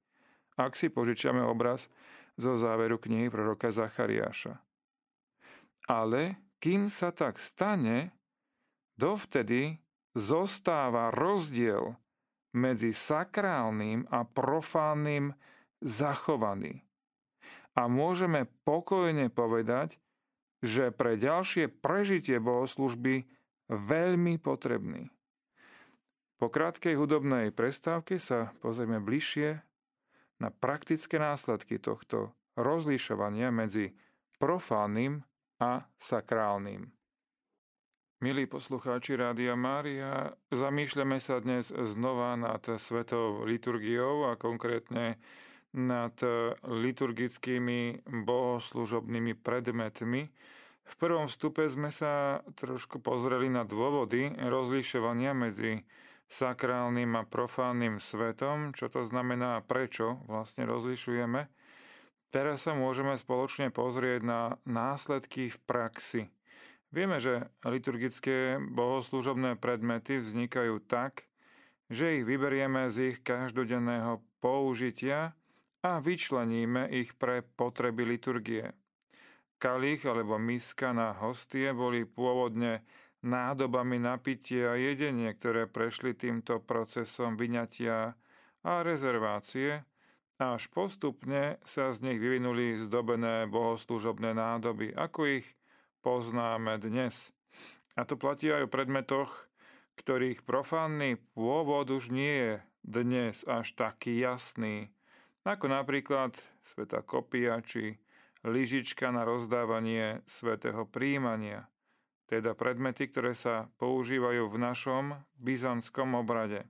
ak 0.54 0.78
si 0.78 0.90
požičiame 0.90 1.42
obraz 1.42 1.90
zo 2.38 2.54
záveru 2.54 2.98
knihy 2.98 3.30
proroka 3.30 3.70
Zachariáša. 3.70 4.58
Ale 5.90 6.38
kým 6.58 6.88
sa 6.88 7.12
tak 7.12 7.38
stane, 7.38 8.14
dovtedy 8.96 9.82
zostáva 10.14 11.10
rozdiel 11.10 11.98
medzi 12.54 12.94
sakrálnym 12.94 14.06
a 14.14 14.22
profánnym 14.22 15.34
zachovaný. 15.82 16.86
A 17.74 17.90
môžeme 17.90 18.46
pokojne 18.62 19.26
povedať, 19.34 19.98
že 20.62 20.94
pre 20.94 21.18
ďalšie 21.18 21.66
prežitie 21.68 22.38
bohoslužby 22.38 23.26
veľmi 23.68 24.38
potrebný. 24.38 25.10
Po 26.38 26.46
krátkej 26.46 26.94
hudobnej 26.94 27.50
prestávke 27.50 28.22
sa 28.22 28.54
pozrieme 28.62 29.02
bližšie 29.02 29.58
na 30.38 30.48
praktické 30.54 31.18
následky 31.18 31.82
tohto 31.82 32.30
rozlišovania 32.54 33.50
medzi 33.50 33.98
profánnym 34.38 35.26
a 35.58 35.90
sakrálnym. 35.98 36.93
Milí 38.24 38.48
poslucháči 38.48 39.20
Rádia 39.20 39.52
Mária, 39.52 40.32
zamýšľame 40.48 41.20
sa 41.20 41.44
dnes 41.44 41.68
znova 41.68 42.32
nad 42.40 42.64
svetou 42.80 43.44
liturgiou 43.44 44.32
a 44.32 44.40
konkrétne 44.40 45.20
nad 45.76 46.16
liturgickými 46.64 48.08
bohoslužobnými 48.08 49.36
predmetmi. 49.36 50.32
V 50.88 50.94
prvom 50.96 51.28
vstupe 51.28 51.68
sme 51.68 51.92
sa 51.92 52.40
trošku 52.56 53.04
pozreli 53.04 53.52
na 53.52 53.60
dôvody 53.68 54.32
rozlišovania 54.40 55.36
medzi 55.36 55.84
sakrálnym 56.24 57.20
a 57.20 57.28
profánnym 57.28 58.00
svetom, 58.00 58.72
čo 58.72 58.88
to 58.88 59.04
znamená 59.04 59.60
a 59.60 59.64
prečo 59.68 60.24
vlastne 60.24 60.64
rozlišujeme. 60.64 61.44
Teraz 62.32 62.64
sa 62.64 62.72
môžeme 62.72 63.20
spoločne 63.20 63.68
pozrieť 63.68 64.24
na 64.24 64.40
následky 64.64 65.52
v 65.52 65.58
praxi– 65.68 66.22
Vieme, 66.94 67.18
že 67.18 67.50
liturgické 67.66 68.62
bohoslúžobné 68.70 69.58
predmety 69.58 70.22
vznikajú 70.22 70.78
tak, 70.86 71.26
že 71.90 72.22
ich 72.22 72.24
vyberieme 72.24 72.86
z 72.86 73.10
ich 73.10 73.18
každodenného 73.26 74.22
použitia 74.38 75.34
a 75.82 75.98
vyčleníme 75.98 76.86
ich 76.94 77.18
pre 77.18 77.42
potreby 77.42 78.06
liturgie. 78.06 78.78
Kalich 79.58 80.06
alebo 80.06 80.38
miska 80.38 80.94
na 80.94 81.10
hostie 81.18 81.74
boli 81.74 82.06
pôvodne 82.06 82.86
nádobami 83.26 83.98
napitia 83.98 84.78
a 84.78 84.78
jedenie, 84.78 85.34
ktoré 85.34 85.66
prešli 85.66 86.14
týmto 86.14 86.62
procesom 86.62 87.34
vyňatia 87.34 88.14
a 88.62 88.72
rezervácie, 88.86 89.82
až 90.38 90.70
postupne 90.70 91.58
sa 91.66 91.90
z 91.90 92.06
nich 92.06 92.22
vyvinuli 92.22 92.78
zdobené 92.78 93.50
bohoslúžobné 93.50 94.30
nádoby, 94.30 94.94
ako 94.94 95.42
ich 95.42 95.46
poznáme 96.04 96.76
dnes. 96.76 97.32
A 97.96 98.04
to 98.04 98.20
platí 98.20 98.52
aj 98.52 98.68
o 98.68 98.72
predmetoch, 98.72 99.48
ktorých 99.96 100.44
profánny 100.44 101.16
pôvod 101.32 101.88
už 101.88 102.12
nie 102.12 102.36
je 102.36 102.52
dnes 102.84 103.40
až 103.48 103.72
taký 103.72 104.20
jasný, 104.20 104.92
ako 105.48 105.72
napríklad 105.72 106.36
sveta 106.68 107.00
kopia 107.00 107.64
či 107.64 107.96
lyžička 108.44 109.08
na 109.08 109.24
rozdávanie 109.24 110.20
svetého 110.28 110.84
príjmania, 110.84 111.64
teda 112.28 112.52
predmety, 112.52 113.08
ktoré 113.08 113.32
sa 113.32 113.72
používajú 113.80 114.52
v 114.52 114.56
našom 114.60 115.04
byzantskom 115.40 116.20
obrade. 116.20 116.68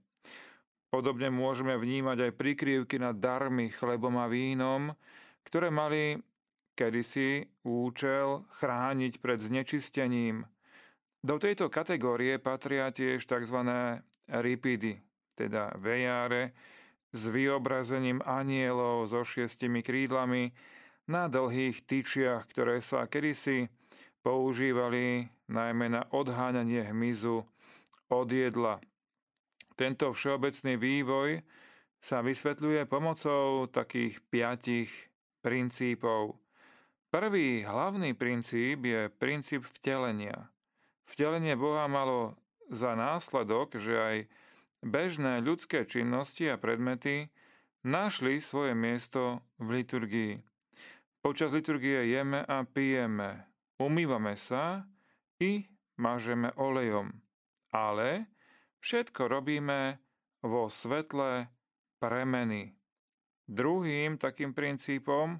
Podobne 0.94 1.34
môžeme 1.34 1.74
vnímať 1.74 2.30
aj 2.30 2.38
prikrývky 2.38 3.02
na 3.02 3.10
darmy 3.10 3.74
chlebom 3.74 4.14
a 4.14 4.30
vínom, 4.30 4.94
ktoré 5.42 5.74
mali 5.74 6.22
kedysi 6.74 7.48
účel 7.62 8.44
chrániť 8.58 9.22
pred 9.22 9.38
znečistením. 9.40 10.44
Do 11.24 11.40
tejto 11.40 11.72
kategórie 11.72 12.36
patria 12.36 12.92
tiež 12.92 13.24
tzv. 13.24 13.58
ripidy, 14.28 15.00
teda 15.38 15.72
vejáre 15.80 16.52
s 17.14 17.30
vyobrazením 17.30 18.20
anielov 18.26 19.08
so 19.08 19.24
šiestimi 19.24 19.80
krídlami 19.80 20.52
na 21.06 21.30
dlhých 21.30 21.86
tyčiach, 21.86 22.50
ktoré 22.50 22.82
sa 22.82 23.08
kedysi 23.08 23.70
používali 24.20 25.30
najmä 25.48 25.92
na 25.92 26.02
odháňanie 26.10 26.90
hmyzu 26.90 27.44
od 28.10 28.28
jedla. 28.28 28.82
Tento 29.74 30.12
všeobecný 30.12 30.74
vývoj 30.76 31.30
sa 32.04 32.20
vysvetľuje 32.20 32.84
pomocou 32.84 33.64
takých 33.72 34.20
piatich 34.28 34.92
princípov. 35.40 36.43
Prvý 37.14 37.62
hlavný 37.62 38.10
princíp 38.10 38.90
je 38.90 39.06
princíp 39.06 39.62
vtelenia. 39.78 40.50
Vtelenie 41.06 41.54
Boha 41.54 41.86
malo 41.86 42.34
za 42.66 42.98
následok, 42.98 43.78
že 43.78 43.94
aj 43.94 44.16
bežné 44.82 45.38
ľudské 45.38 45.86
činnosti 45.86 46.50
a 46.50 46.58
predmety 46.58 47.30
našli 47.86 48.42
svoje 48.42 48.74
miesto 48.74 49.46
v 49.62 49.78
liturgii. 49.78 50.42
Počas 51.22 51.54
liturgie 51.54 52.02
jeme 52.10 52.42
a 52.42 52.66
pijeme, 52.66 53.46
umývame 53.78 54.34
sa 54.34 54.82
i 55.38 55.70
mažeme 55.94 56.50
olejom. 56.58 57.14
Ale 57.70 58.26
všetko 58.82 59.30
robíme 59.30 60.02
vo 60.42 60.66
svetle 60.66 61.46
premeny. 62.02 62.74
Druhým 63.46 64.18
takým 64.18 64.50
princípom 64.50 65.38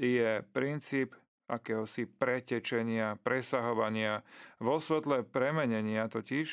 je 0.00 0.40
princíp 0.56 1.12
akéhosi 1.44 2.08
pretečenia, 2.08 3.20
presahovania. 3.20 4.24
Vo 4.62 4.80
svetle 4.80 5.26
premenenia 5.26 6.08
totiž 6.08 6.48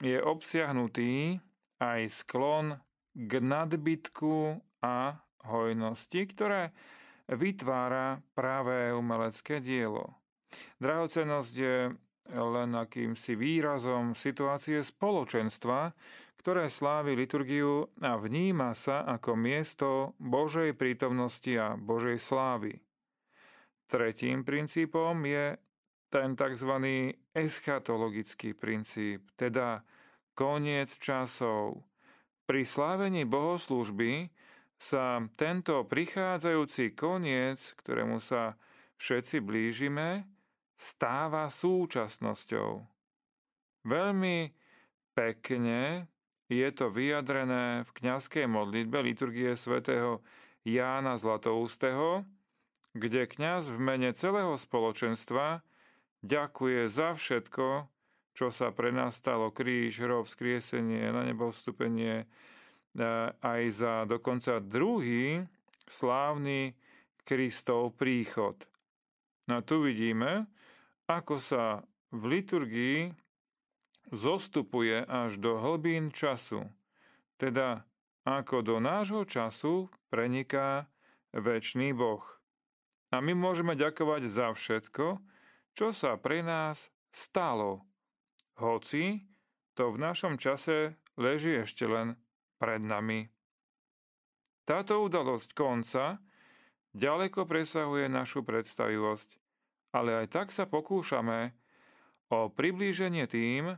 je 0.00 0.16
obsiahnutý 0.16 1.42
aj 1.76 2.00
sklon 2.24 2.80
k 3.12 3.32
nadbytku 3.42 4.64
a 4.80 5.20
hojnosti, 5.44 6.20
ktoré 6.30 6.72
vytvára 7.28 8.24
práve 8.32 8.94
umelecké 8.96 9.60
dielo. 9.60 10.16
Drahocenosť 10.80 11.54
je 11.54 11.76
len 12.30 12.70
akýmsi 12.74 13.34
výrazom 13.34 14.14
situácie 14.14 14.82
spoločenstva, 14.82 15.94
ktoré 16.40 16.72
slávi 16.72 17.12
liturgiu 17.12 17.92
a 18.00 18.16
vníma 18.16 18.72
sa 18.72 19.04
ako 19.04 19.36
miesto 19.36 20.16
Božej 20.16 20.72
prítomnosti 20.72 21.52
a 21.52 21.76
Božej 21.76 22.16
slávy. 22.16 22.80
Tretím 23.84 24.40
princípom 24.40 25.20
je 25.28 25.60
ten 26.08 26.32
tzv. 26.32 26.72
eschatologický 27.36 28.56
princíp, 28.56 29.28
teda 29.36 29.84
koniec 30.32 30.88
časov. 30.96 31.84
Pri 32.48 32.64
slávení 32.64 33.28
bohoslúžby 33.28 34.32
sa 34.80 35.20
tento 35.36 35.84
prichádzajúci 35.84 36.96
koniec, 36.96 37.76
ktorému 37.84 38.16
sa 38.16 38.56
všetci 38.96 39.44
blížime, 39.44 40.24
stáva 40.80 41.52
súčasnosťou. 41.52 42.80
Veľmi 43.84 44.56
pekne 45.12 46.08
je 46.50 46.68
to 46.74 46.90
vyjadrené 46.90 47.86
v 47.86 47.90
kňazskej 47.94 48.50
modlitbe 48.50 48.98
liturgie 49.06 49.54
svätého 49.54 50.18
Jána 50.66 51.14
Zlatoústeho, 51.14 52.26
kde 52.90 53.30
kňaz 53.30 53.70
v 53.70 53.78
mene 53.78 54.10
celého 54.10 54.58
spoločenstva 54.58 55.62
ďakuje 56.26 56.90
za 56.90 57.14
všetko, 57.14 57.86
čo 58.34 58.50
sa 58.50 58.74
pre 58.74 58.90
nás 58.90 59.22
stalo, 59.22 59.54
kríž, 59.54 60.02
hrob, 60.02 60.26
skriesenie, 60.26 61.14
na 61.14 61.22
nebo 61.22 61.54
vstupenie, 61.54 62.24
e, 62.24 62.26
aj 63.30 63.62
za 63.70 63.94
dokonca 64.10 64.58
druhý 64.58 65.46
slávny 65.86 66.74
Kristov 67.22 67.94
príchod. 67.94 68.58
No 69.46 69.62
tu 69.62 69.86
vidíme, 69.86 70.50
ako 71.06 71.38
sa 71.38 71.86
v 72.10 72.22
liturgii 72.38 72.98
zostupuje 74.10 75.06
až 75.06 75.38
do 75.38 75.58
hlbín 75.58 76.10
času, 76.10 76.66
teda 77.38 77.86
ako 78.26 78.62
do 78.62 78.76
nášho 78.82 79.24
času 79.24 79.88
preniká 80.12 80.90
väčší 81.32 81.94
Boh. 81.94 82.22
A 83.10 83.18
my 83.18 83.34
môžeme 83.34 83.74
ďakovať 83.74 84.22
za 84.30 84.54
všetko, 84.54 85.18
čo 85.74 85.90
sa 85.90 86.14
pre 86.18 86.42
nás 86.42 86.90
stalo, 87.10 87.86
hoci 88.58 89.26
to 89.74 89.90
v 89.94 89.98
našom 89.98 90.38
čase 90.38 90.94
leží 91.18 91.58
ešte 91.58 91.86
len 91.86 92.14
pred 92.60 92.82
nami. 92.82 93.30
Táto 94.68 95.02
udalosť 95.02 95.50
konca 95.56 96.22
ďaleko 96.94 97.48
presahuje 97.48 98.06
našu 98.06 98.46
predstavivosť, 98.46 99.40
ale 99.90 100.22
aj 100.22 100.26
tak 100.30 100.46
sa 100.54 100.70
pokúšame 100.70 101.56
o 102.30 102.46
priblíženie 102.46 103.26
tým, 103.26 103.74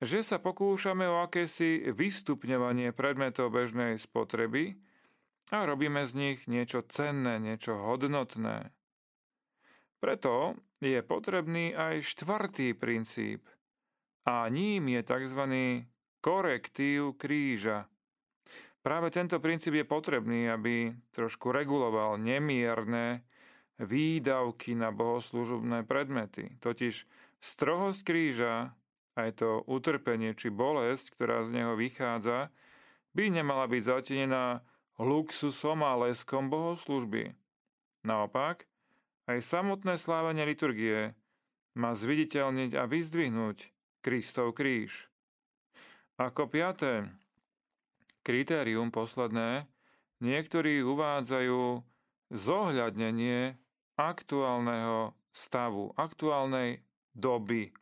že 0.00 0.24
sa 0.24 0.40
pokúšame 0.40 1.04
o 1.04 1.20
akési 1.20 1.92
vystupňovanie 1.92 2.96
predmetov 2.96 3.52
bežnej 3.52 4.00
spotreby 4.00 4.80
a 5.52 5.68
robíme 5.68 6.00
z 6.08 6.12
nich 6.16 6.38
niečo 6.48 6.80
cenné, 6.88 7.36
niečo 7.36 7.76
hodnotné. 7.76 8.72
Preto 10.00 10.56
je 10.80 11.04
potrebný 11.04 11.76
aj 11.76 12.00
štvrtý 12.16 12.72
princíp 12.72 13.44
a 14.24 14.48
ním 14.48 14.88
je 14.88 15.00
tzv. 15.04 15.42
korektív 16.24 17.20
kríža. 17.20 17.84
Práve 18.80 19.12
tento 19.12 19.36
princíp 19.36 19.76
je 19.76 19.84
potrebný, 19.84 20.48
aby 20.48 20.96
trošku 21.12 21.52
reguloval 21.52 22.16
nemierne 22.16 23.20
výdavky 23.76 24.72
na 24.72 24.88
bohoslúžobné 24.88 25.84
predmety. 25.84 26.56
Totiž 26.64 27.04
strohosť 27.44 28.00
kríža 28.00 28.72
aj 29.26 29.44
to 29.44 29.50
utrpenie 29.68 30.32
či 30.32 30.48
bolesť, 30.48 31.12
ktorá 31.12 31.44
z 31.44 31.52
neho 31.56 31.76
vychádza, 31.76 32.48
by 33.12 33.24
nemala 33.28 33.66
byť 33.66 33.82
zatenená 33.82 34.62
luxusom 35.00 35.82
a 35.82 35.96
leskom 36.06 36.52
bohoslužby. 36.52 37.34
Naopak, 38.06 38.64
aj 39.28 39.38
samotné 39.44 40.00
slávenie 40.00 40.44
liturgie 40.48 41.12
má 41.76 41.94
zviditeľniť 41.94 42.72
a 42.74 42.84
vyzdvihnúť 42.88 43.58
Kristov 44.00 44.56
kríž. 44.56 45.06
Ako 46.20 46.48
piaté, 46.48 47.08
kritérium 48.20 48.92
posledné, 48.92 49.68
niektorí 50.20 50.84
uvádzajú 50.84 51.80
zohľadnenie 52.32 53.56
aktuálneho 53.96 55.16
stavu, 55.32 55.92
aktuálnej 55.96 56.84
doby. 57.16 57.72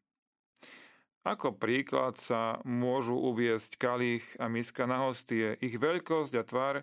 Ako 1.29 1.53
príklad 1.53 2.17
sa 2.17 2.57
môžu 2.65 3.13
uviesť 3.13 3.77
kalich 3.77 4.25
a 4.41 4.49
miska 4.49 4.89
na 4.89 5.05
hostie. 5.05 5.61
Ich 5.61 5.77
veľkosť 5.77 6.33
a 6.41 6.41
tvar 6.41 6.75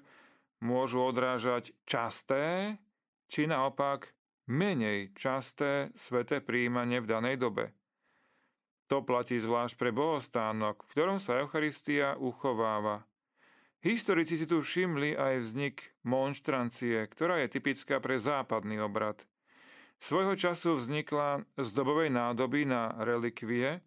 môžu 0.62 1.02
odrážať 1.02 1.74
časté, 1.90 2.78
či 3.26 3.50
naopak 3.50 4.14
menej 4.46 5.18
časté 5.18 5.90
sveté 5.98 6.46
príjmanie 6.46 7.02
v 7.02 7.10
danej 7.10 7.42
dobe. 7.42 7.74
To 8.94 9.02
platí 9.02 9.42
zvlášť 9.42 9.82
pre 9.82 9.90
bohostánok, 9.90 10.86
v 10.86 10.92
ktorom 10.94 11.18
sa 11.18 11.42
Eucharistia 11.42 12.14
uchováva. 12.14 13.02
Historici 13.82 14.38
si 14.38 14.46
tu 14.46 14.62
všimli 14.62 15.18
aj 15.18 15.34
vznik 15.42 15.78
monštrancie, 16.06 17.02
ktorá 17.10 17.42
je 17.42 17.50
typická 17.50 17.98
pre 17.98 18.22
západný 18.22 18.78
obrad. 18.78 19.26
Svojho 19.98 20.38
času 20.38 20.78
vznikla 20.78 21.50
z 21.58 21.70
dobovej 21.74 22.14
nádoby 22.14 22.70
na 22.70 22.94
relikvie, 23.02 23.82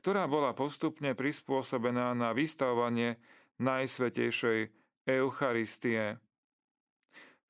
ktorá 0.00 0.24
bola 0.24 0.56
postupne 0.56 1.12
prispôsobená 1.12 2.16
na 2.16 2.32
vystavovanie 2.32 3.20
Najsvetejšej 3.60 4.72
Eucharistie. 5.04 6.16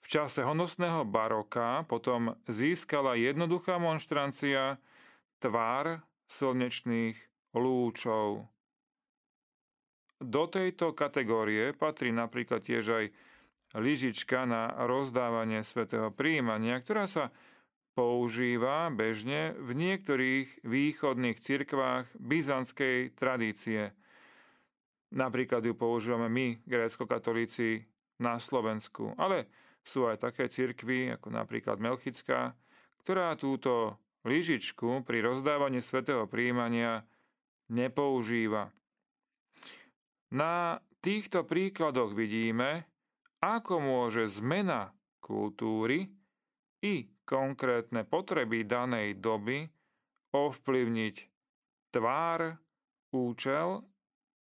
V 0.02 0.06
čase 0.10 0.42
honosného 0.42 1.06
baroka 1.06 1.86
potom 1.86 2.34
získala 2.50 3.14
jednoduchá 3.14 3.78
monštrancia 3.78 4.82
tvár 5.38 6.02
slnečných 6.26 7.14
lúčov. 7.54 8.50
Do 10.18 10.44
tejto 10.50 10.92
kategórie 10.92 11.70
patrí 11.70 12.10
napríklad 12.10 12.66
tiež 12.66 12.84
aj 12.90 13.04
lyžička 13.78 14.44
na 14.44 14.74
rozdávanie 14.90 15.62
svätého 15.62 16.10
príjmania, 16.10 16.82
ktorá 16.82 17.06
sa 17.06 17.30
používa 17.94 18.88
bežne 18.94 19.54
v 19.58 19.70
niektorých 19.74 20.64
východných 20.64 21.38
cirkvách 21.38 22.06
byzantskej 22.16 23.14
tradície. 23.18 23.92
Napríklad 25.10 25.66
ju 25.66 25.74
používame 25.74 26.30
my, 26.30 26.48
grécko-katolíci, 26.64 27.90
na 28.20 28.36
Slovensku. 28.36 29.16
Ale 29.16 29.48
sú 29.80 30.04
aj 30.06 30.30
také 30.30 30.46
cirkvy, 30.46 31.16
ako 31.16 31.32
napríklad 31.32 31.80
Melchická, 31.80 32.52
ktorá 33.00 33.32
túto 33.34 33.96
lyžičku 34.28 35.02
pri 35.08 35.24
rozdávaní 35.24 35.80
svetého 35.80 36.28
príjmania 36.28 37.02
nepoužíva. 37.72 38.68
Na 40.30 40.78
týchto 41.00 41.42
príkladoch 41.48 42.12
vidíme, 42.12 42.86
ako 43.40 43.80
môže 43.80 44.28
zmena 44.28 44.92
kultúry 45.24 46.12
i 46.84 47.08
konkrétne 47.30 48.02
potreby 48.02 48.66
danej 48.66 49.22
doby 49.22 49.70
ovplyvniť 50.34 51.16
tvár, 51.94 52.58
účel 53.14 53.86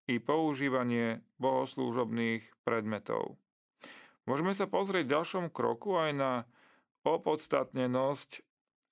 i 0.09 0.17
používanie 0.17 1.21
bohoslúžobných 1.37 2.65
predmetov. 2.65 3.37
Môžeme 4.25 4.57
sa 4.57 4.65
pozrieť 4.65 5.05
v 5.05 5.13
ďalšom 5.21 5.45
kroku 5.53 6.01
aj 6.01 6.11
na 6.17 6.31
opodstatnenosť 7.05 8.41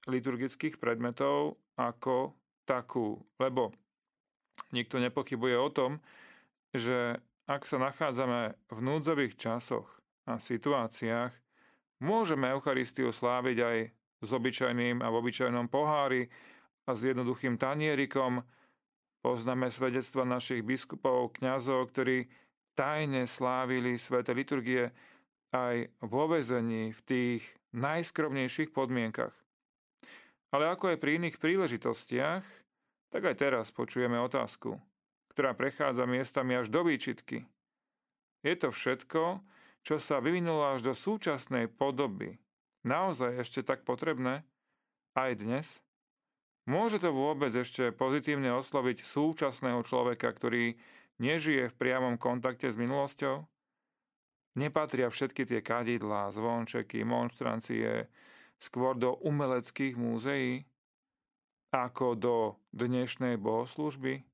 liturgických 0.05 0.77
predmetov 0.77 1.57
ako 1.73 2.37
takú, 2.69 3.25
lebo 3.41 3.73
nikto 4.73 5.01
nepochybuje 5.01 5.57
o 5.57 5.69
tom, 5.73 5.91
že 6.73 7.17
ak 7.49 7.65
sa 7.65 7.81
nachádzame 7.81 8.57
v 8.69 8.79
núdzových 8.81 9.37
časoch 9.37 9.89
a 10.29 10.37
situáciách, 10.37 11.46
môžeme 12.01 12.49
Eucharistiu 12.51 13.09
sláviť 13.13 13.57
aj 13.61 13.77
s 14.21 14.29
obyčajným 14.33 15.05
a 15.05 15.07
v 15.13 15.17
obyčajnom 15.21 15.69
pohári 15.69 16.29
a 16.87 16.91
s 16.97 17.05
jednoduchým 17.05 17.59
tanierikom. 17.59 18.41
Poznáme 19.21 19.69
svedectva 19.69 20.23
našich 20.25 20.63
biskupov, 20.63 21.37
kňazov, 21.37 21.91
ktorí 21.93 22.29
tajne 22.77 23.25
slávili 23.25 23.97
sveté 23.97 24.31
liturgie 24.31 24.93
aj 25.51 25.89
vo 26.05 26.29
vezení 26.29 26.93
v 26.93 27.01
tých 27.03 27.41
najskromnejších 27.73 28.71
podmienkach. 28.71 29.33
Ale 30.53 30.71
ako 30.71 30.95
aj 30.95 30.97
pri 31.01 31.19
iných 31.19 31.37
príležitostiach, 31.41 32.43
tak 33.11 33.21
aj 33.23 33.35
teraz 33.35 33.67
počujeme 33.73 34.15
otázku, 34.21 34.79
ktorá 35.33 35.51
prechádza 35.57 36.07
miestami 36.07 36.55
až 36.55 36.71
do 36.71 36.87
výčitky. 36.87 37.43
Je 38.45 38.53
to 38.55 38.71
všetko, 38.71 39.43
čo 39.87 39.95
sa 40.03 40.19
vyvinulo 40.19 40.75
až 40.75 40.83
do 40.83 40.91
súčasnej 40.91 41.71
podoby, 41.71 42.35
naozaj 42.83 43.39
ešte 43.39 43.63
tak 43.63 43.87
potrebné? 43.87 44.43
Aj 45.15 45.31
dnes? 45.31 45.79
Môže 46.67 46.99
to 46.99 47.15
vôbec 47.15 47.55
ešte 47.55 47.95
pozitívne 47.95 48.51
osloviť 48.59 49.07
súčasného 49.07 49.79
človeka, 49.87 50.27
ktorý 50.35 50.75
nežije 51.23 51.71
v 51.71 51.77
priamom 51.79 52.19
kontakte 52.19 52.67
s 52.67 52.75
minulosťou? 52.75 53.47
nepatria 54.57 55.07
všetky 55.13 55.45
tie 55.45 55.61
kadidlá, 55.61 56.33
zvončeky, 56.33 57.05
monštrancie 57.05 58.09
skôr 58.57 58.97
do 58.97 59.13
umeleckých 59.21 59.93
múzeí 59.93 60.65
ako 61.69 62.17
do 62.17 62.35
dnešnej 62.73 63.37
bohoslužby? 63.37 64.25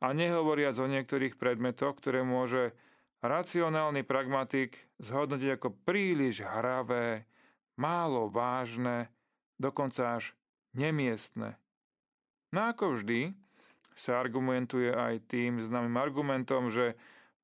A 0.00 0.16
nehovoriac 0.16 0.78
o 0.80 0.88
niektorých 0.88 1.36
predmetoch, 1.36 2.00
ktoré 2.00 2.24
môže 2.24 2.72
racionálny 3.22 4.02
pragmatik 4.06 4.78
zhodnotiť 5.02 5.58
ako 5.58 5.68
príliš 5.82 6.42
hravé, 6.42 7.26
málo 7.78 8.30
vážne, 8.30 9.10
dokonca 9.58 10.18
až 10.18 10.34
nemiestne. 10.74 11.58
No 12.54 12.70
ako 12.70 12.98
vždy 12.98 13.34
sa 13.98 14.22
argumentuje 14.22 14.94
aj 14.94 15.26
tým 15.26 15.58
známym 15.58 15.98
argumentom, 15.98 16.70
že 16.70 16.94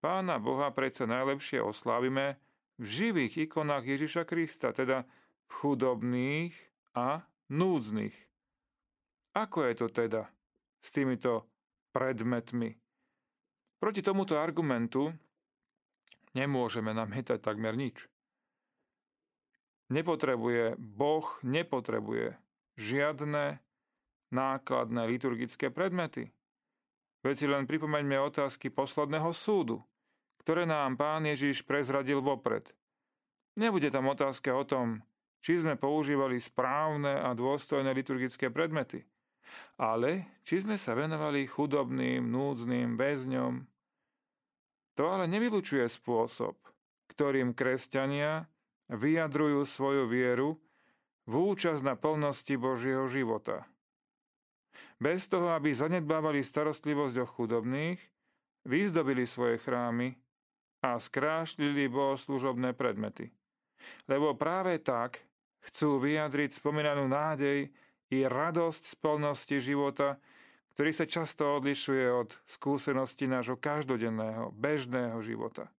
Pána 0.04 0.36
Boha 0.36 0.68
predsa 0.68 1.08
najlepšie 1.08 1.64
oslávime 1.64 2.36
v 2.76 2.84
živých 2.84 3.48
ikonách 3.48 3.96
Ježiša 3.96 4.28
Krista, 4.28 4.68
teda 4.68 5.08
v 5.48 5.52
chudobných 5.64 6.52
a 6.92 7.24
núdznych. 7.48 8.12
Ako 9.32 9.64
je 9.64 9.72
to 9.80 9.86
teda 9.88 10.28
s 10.84 10.92
týmito 10.92 11.48
predmetmi? 11.96 12.76
Proti 13.80 14.04
tomuto 14.04 14.36
argumentu 14.36 15.08
nemôžeme 16.34 16.92
namietať 16.92 17.38
takmer 17.40 17.74
nič. 17.78 18.06
Nepotrebuje, 19.88 20.76
Boh 20.78 21.26
nepotrebuje 21.46 22.36
žiadne 22.76 23.62
nákladné 24.34 25.02
liturgické 25.06 25.70
predmety. 25.70 26.34
Veď 27.22 27.34
si 27.38 27.46
len 27.46 27.64
pripomeňme 27.64 28.18
otázky 28.20 28.68
posledného 28.68 29.30
súdu 29.32 29.80
ktoré 30.44 30.68
nám 30.68 31.00
pán 31.00 31.24
Ježiš 31.24 31.64
prezradil 31.64 32.20
vopred. 32.20 32.68
Nebude 33.56 33.88
tam 33.88 34.12
otázka 34.12 34.52
o 34.52 34.68
tom, 34.68 35.00
či 35.40 35.56
sme 35.56 35.80
používali 35.80 36.36
správne 36.36 37.16
a 37.16 37.32
dôstojné 37.32 37.88
liturgické 37.96 38.52
predmety, 38.52 39.08
ale 39.80 40.36
či 40.44 40.60
sme 40.60 40.76
sa 40.76 40.92
venovali 40.92 41.48
chudobným, 41.48 42.28
núdznym, 42.28 43.00
väzňom. 43.00 43.64
To 44.94 45.10
ale 45.10 45.26
nevylučuje 45.26 45.86
spôsob, 45.90 46.54
ktorým 47.10 47.54
kresťania 47.54 48.46
vyjadrujú 48.90 49.66
svoju 49.66 50.06
vieru 50.06 50.60
v 51.24 51.34
účasť 51.54 51.82
na 51.82 51.94
plnosti 51.98 52.54
Božieho 52.54 53.08
života. 53.10 53.66
Bez 55.02 55.26
toho, 55.26 55.50
aby 55.50 55.74
zanedbávali 55.74 56.46
starostlivosť 56.46 57.16
o 57.22 57.26
chudobných, 57.26 57.98
vyzdobili 58.64 59.26
svoje 59.26 59.58
chrámy 59.60 60.14
a 60.84 60.96
skrášlili 61.00 61.90
bohoslužobné 61.90 62.76
predmety. 62.76 63.32
Lebo 64.06 64.36
práve 64.36 64.78
tak 64.80 65.20
chcú 65.64 66.00
vyjadriť 66.00 66.56
spomínanú 66.56 67.08
nádej 67.08 67.72
i 68.12 68.18
radosť 68.24 68.82
z 68.84 68.94
plnosti 69.00 69.56
života, 69.58 70.20
ktorý 70.74 70.90
sa 70.90 71.06
často 71.06 71.62
odlišuje 71.62 72.04
od 72.10 72.34
skúsenosti 72.50 73.30
nášho 73.30 73.54
každodenného, 73.54 74.50
bežného 74.54 75.22
života. 75.22 75.70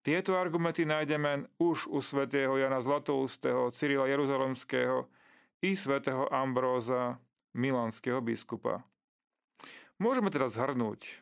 Tieto 0.00 0.38
argumenty 0.38 0.88
nájdeme 0.88 1.50
už 1.60 1.90
u 1.92 2.00
svätého 2.00 2.56
Jana 2.56 2.80
Zlatoustého, 2.80 3.68
Cyrila 3.74 4.08
Jeruzalemského 4.08 5.04
i 5.60 5.76
svätého 5.76 6.30
Ambróza, 6.32 7.20
milanského 7.52 8.22
biskupa. 8.24 8.80
Môžeme 10.00 10.32
teda 10.32 10.48
zhrnúť, 10.48 11.20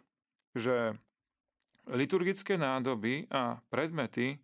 že 0.54 0.94
Liturgické 1.84 2.56
nádoby 2.56 3.28
a 3.28 3.60
predmety 3.68 4.40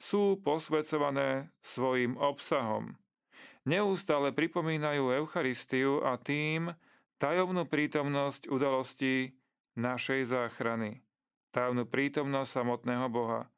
sú 0.00 0.40
posvedcované 0.40 1.52
svojim 1.60 2.16
obsahom, 2.16 2.96
neustále 3.68 4.32
pripomínajú 4.32 5.12
Eucharistiu 5.12 6.00
a 6.00 6.16
tým 6.16 6.72
tajomnú 7.20 7.68
prítomnosť 7.68 8.48
udalostí 8.48 9.36
našej 9.76 10.32
záchrany, 10.32 11.04
tajomnú 11.52 11.84
prítomnosť 11.84 12.50
samotného 12.50 13.06
Boha. 13.12 13.52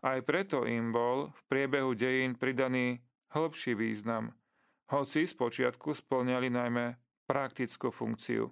Aj 0.00 0.16
preto 0.22 0.64
im 0.64 0.94
bol 0.94 1.34
v 1.34 1.40
priebehu 1.50 1.92
dejín 1.92 2.38
pridaný 2.38 3.02
hĺbší 3.34 3.76
význam, 3.76 4.32
hoci 4.88 5.26
z 5.26 5.34
počiatku 5.36 5.92
splňali 5.92 6.48
najmä 6.48 6.96
praktickú 7.28 7.92
funkciu. 7.92 8.48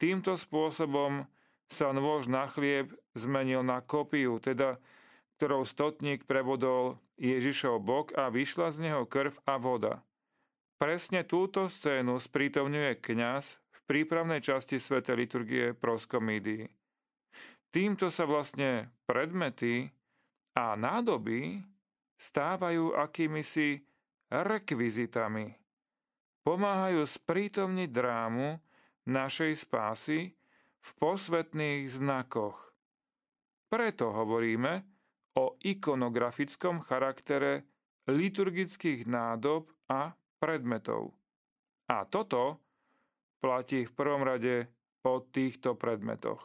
Týmto 0.00 0.38
spôsobom 0.38 1.28
sa 1.68 1.92
nôž 1.92 2.26
na 2.26 2.48
chlieb 2.48 2.96
zmenil 3.12 3.60
na 3.60 3.84
kopiu, 3.84 4.40
teda 4.40 4.80
ktorou 5.36 5.68
stotník 5.68 6.24
prebodol 6.24 6.98
Ježišov 7.20 7.84
bok 7.84 8.16
a 8.16 8.32
vyšla 8.32 8.72
z 8.72 8.88
neho 8.88 9.04
krv 9.04 9.36
a 9.44 9.60
voda. 9.60 10.00
Presne 10.80 11.28
túto 11.28 11.68
scénu 11.68 12.16
sprítomňuje 12.16 12.96
kňaz 13.04 13.59
prípravnej 13.90 14.38
časti 14.38 14.78
Sv. 14.78 15.02
liturgie 15.18 15.74
proskomídii. 15.74 16.62
Týmto 17.74 18.06
sa 18.06 18.22
vlastne 18.22 18.94
predmety 19.02 19.90
a 20.54 20.78
nádoby 20.78 21.58
stávajú 22.14 22.94
akýmisi 22.94 23.82
rekvizitami. 24.30 25.58
Pomáhajú 26.46 27.02
sprítomniť 27.02 27.90
drámu 27.90 28.62
našej 29.10 29.58
spásy 29.58 30.38
v 30.78 30.90
posvetných 31.02 31.90
znakoch. 31.90 32.70
Preto 33.66 34.14
hovoríme 34.14 34.86
o 35.34 35.58
ikonografickom 35.58 36.86
charaktere 36.86 37.66
liturgických 38.06 39.02
nádob 39.10 39.66
a 39.90 40.14
predmetov. 40.38 41.10
A 41.90 42.06
toto 42.06 42.69
platí 43.40 43.88
v 43.88 43.92
prvom 43.96 44.22
rade 44.22 44.68
o 45.02 45.24
týchto 45.24 45.74
predmetoch. 45.74 46.40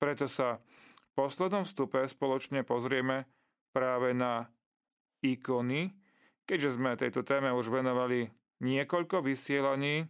Preto 0.00 0.28
sa 0.28 0.60
v 0.96 1.08
poslednom 1.12 1.64
vstupe 1.68 2.00
spoločne 2.08 2.64
pozrieme 2.64 3.28
práve 3.72 4.16
na 4.16 4.48
ikony, 5.20 5.92
keďže 6.48 6.80
sme 6.80 6.96
tejto 6.96 7.24
téme 7.24 7.52
už 7.52 7.68
venovali 7.68 8.28
niekoľko 8.64 9.24
vysielaní. 9.24 10.08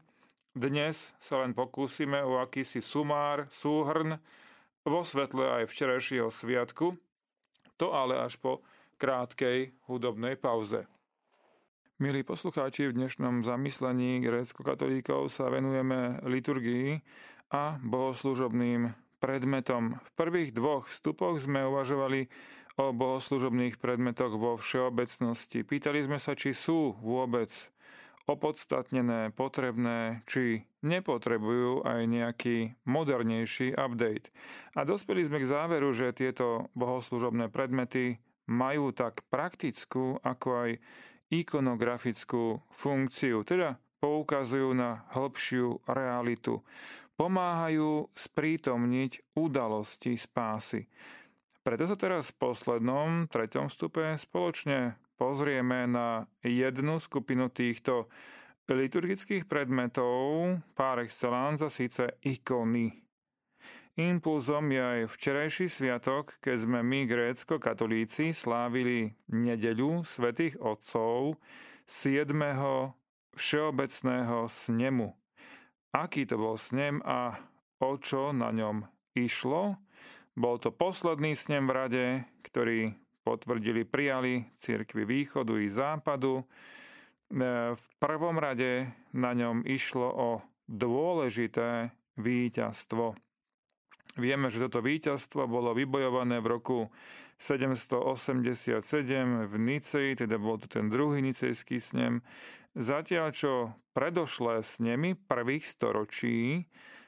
Dnes 0.56 1.10
sa 1.20 1.42
len 1.44 1.52
pokúsime 1.52 2.22
o 2.24 2.40
akýsi 2.40 2.80
sumár, 2.80 3.50
súhrn 3.52 4.16
vo 4.86 5.02
svetle 5.02 5.62
aj 5.62 5.64
včerajšieho 5.68 6.30
sviatku, 6.30 6.96
to 7.76 7.86
ale 7.92 8.22
až 8.22 8.38
po 8.40 8.64
krátkej 8.96 9.76
hudobnej 9.90 10.40
pauze. 10.40 10.88
Milí 11.96 12.28
poslucháči, 12.28 12.92
v 12.92 13.08
dnešnom 13.08 13.40
zamyslení 13.40 14.20
grécko-katolíkov 14.20 15.32
sa 15.32 15.48
venujeme 15.48 16.20
liturgii 16.28 17.00
a 17.48 17.80
bohoslužobným 17.80 18.92
predmetom. 19.16 19.96
V 20.04 20.10
prvých 20.12 20.52
dvoch 20.52 20.84
vstupoch 20.92 21.40
sme 21.40 21.64
uvažovali 21.64 22.28
o 22.76 22.92
bohoslužobných 22.92 23.80
predmetoch 23.80 24.36
vo 24.36 24.60
všeobecnosti. 24.60 25.64
Pýtali 25.64 26.04
sme 26.04 26.20
sa, 26.20 26.36
či 26.36 26.52
sú 26.52 27.00
vôbec 27.00 27.48
opodstatnené, 28.28 29.32
potrebné, 29.32 30.20
či 30.28 30.68
nepotrebujú 30.84 31.80
aj 31.80 32.00
nejaký 32.12 32.76
modernejší 32.84 33.72
update. 33.72 34.28
A 34.76 34.84
dospeli 34.84 35.24
sme 35.24 35.40
k 35.40 35.48
záveru, 35.48 35.96
že 35.96 36.12
tieto 36.12 36.68
bohoslužobné 36.76 37.48
predmety 37.48 38.20
majú 38.52 38.92
tak 38.92 39.24
praktickú, 39.32 40.20
ako 40.20 40.48
aj 40.60 40.70
ikonografickú 41.32 42.62
funkciu, 42.70 43.42
teda 43.42 43.80
poukazujú 43.98 44.76
na 44.76 45.06
hĺbšiu 45.10 45.82
realitu. 45.90 46.62
Pomáhajú 47.16 48.12
sprítomniť 48.12 49.34
udalosti 49.34 50.20
spásy. 50.20 50.84
Preto 51.64 51.88
sa 51.88 51.96
teraz 51.96 52.30
v 52.30 52.38
poslednom, 52.46 53.26
treťom 53.26 53.72
stupe 53.72 54.14
spoločne 54.20 54.94
pozrieme 55.16 55.88
na 55.88 56.28
jednu 56.44 57.00
skupinu 57.00 57.48
týchto 57.50 58.06
liturgických 58.68 59.48
predmetov 59.48 60.60
par 60.76 61.00
excellence 61.00 61.64
a 61.64 61.70
síce 61.72 62.18
ikony. 62.22 63.05
Impulzom 63.96 64.68
je 64.76 64.82
aj 64.84 65.00
včerajší 65.08 65.72
sviatok, 65.72 66.36
keď 66.44 66.68
sme 66.68 66.84
my, 66.84 67.08
grécko-katolíci, 67.08 68.36
slávili 68.36 69.16
nedeľu 69.32 70.04
svätých 70.04 70.60
Otcov 70.60 71.40
7. 71.88 72.28
všeobecného 73.32 74.52
snemu. 74.52 75.16
Aký 75.96 76.28
to 76.28 76.36
bol 76.36 76.60
snem 76.60 77.00
a 77.08 77.40
o 77.80 77.96
čo 77.96 78.36
na 78.36 78.52
ňom 78.52 78.84
išlo? 79.16 79.80
Bol 80.36 80.60
to 80.60 80.68
posledný 80.76 81.32
snem 81.32 81.64
v 81.64 81.72
rade, 81.72 82.04
ktorý 82.44 82.92
potvrdili, 83.24 83.88
prijali 83.88 84.44
cirkvi 84.60 85.08
východu 85.08 85.56
i 85.56 85.72
západu. 85.72 86.44
E, 86.44 86.44
v 87.72 87.86
prvom 87.96 88.36
rade 88.36 88.92
na 89.16 89.32
ňom 89.32 89.64
išlo 89.64 90.08
o 90.12 90.28
dôležité 90.68 91.96
víťazstvo 92.20 93.16
Vieme, 94.16 94.48
že 94.48 94.64
toto 94.64 94.80
víťazstvo 94.80 95.44
bolo 95.44 95.76
vybojované 95.76 96.40
v 96.40 96.46
roku 96.48 96.78
787 97.36 98.80
v 99.44 99.54
Nicei, 99.60 100.16
teda 100.16 100.40
bol 100.40 100.56
to 100.56 100.72
ten 100.72 100.88
druhý 100.88 101.20
nicejský 101.20 101.76
snem, 101.76 102.24
zatiaľ 102.72 103.28
čo 103.36 103.52
predošlé 103.92 104.64
snemy 104.64 105.20
prvých 105.20 105.68
storočí 105.68 106.64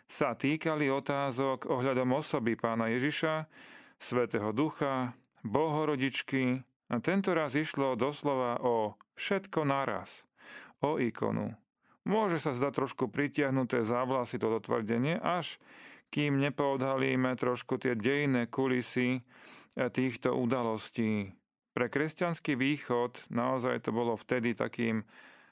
sa 0.09 0.37
týkali 0.37 0.93
otázok 0.93 1.69
ohľadom 1.69 2.17
osoby 2.17 2.61
pána 2.61 2.93
Ježiša, 2.93 3.49
Svetého 3.97 4.53
Ducha, 4.53 5.17
Bohorodičky 5.45 6.61
a 6.93 6.97
tento 7.01 7.33
raz 7.33 7.57
išlo 7.57 7.97
doslova 7.97 8.61
o 8.61 8.97
všetko 9.17 9.65
naraz, 9.65 10.25
o 10.81 10.97
ikonu. 10.97 11.57
Môže 12.09 12.41
sa 12.41 12.57
zdať 12.57 12.73
trošku 12.73 13.13
pritiahnuté 13.13 13.85
závlasy 13.85 14.41
toto 14.41 14.65
tvrdenie, 14.65 15.21
až 15.21 15.61
kým 16.09 16.41
nepoodhalíme 16.41 17.37
trošku 17.37 17.77
tie 17.77 17.93
dejné 17.93 18.49
kulisy 18.49 19.21
eh, 19.21 19.93
týchto 19.93 20.33
udalostí. 20.33 21.37
Pre 21.77 21.87
kresťanský 21.87 22.57
východ 22.57 23.29
naozaj 23.29 23.85
to 23.85 23.93
bolo 23.93 24.17
vtedy 24.17 24.57
takým 24.57 25.05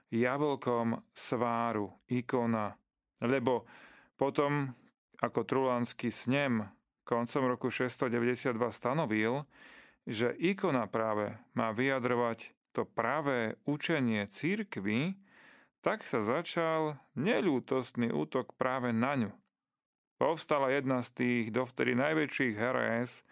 jablkom 0.08 1.04
sváru, 1.12 1.92
ikona. 2.08 2.74
Lebo 3.20 3.68
potom, 4.16 4.72
ako 5.20 5.44
Trulanský 5.44 6.08
snem 6.08 6.64
koncom 7.06 7.52
roku 7.52 7.68
692 7.70 8.56
stanovil, 8.72 9.44
že 10.08 10.34
ikona 10.40 10.88
práve 10.88 11.36
má 11.54 11.70
vyjadrovať 11.70 12.50
to 12.74 12.88
pravé 12.88 13.60
učenie 13.68 14.26
církvy, 14.26 15.18
tak 15.86 16.02
sa 16.02 16.18
začal 16.18 16.98
neľútostný 17.14 18.10
útok 18.10 18.58
práve 18.58 18.90
na 18.90 19.14
ňu 19.14 19.30
povstala 20.16 20.72
jedna 20.72 21.04
z 21.04 21.08
tých 21.12 21.44
dovtedy 21.52 21.92
najväčších 21.96 22.54
herés, 22.56 23.22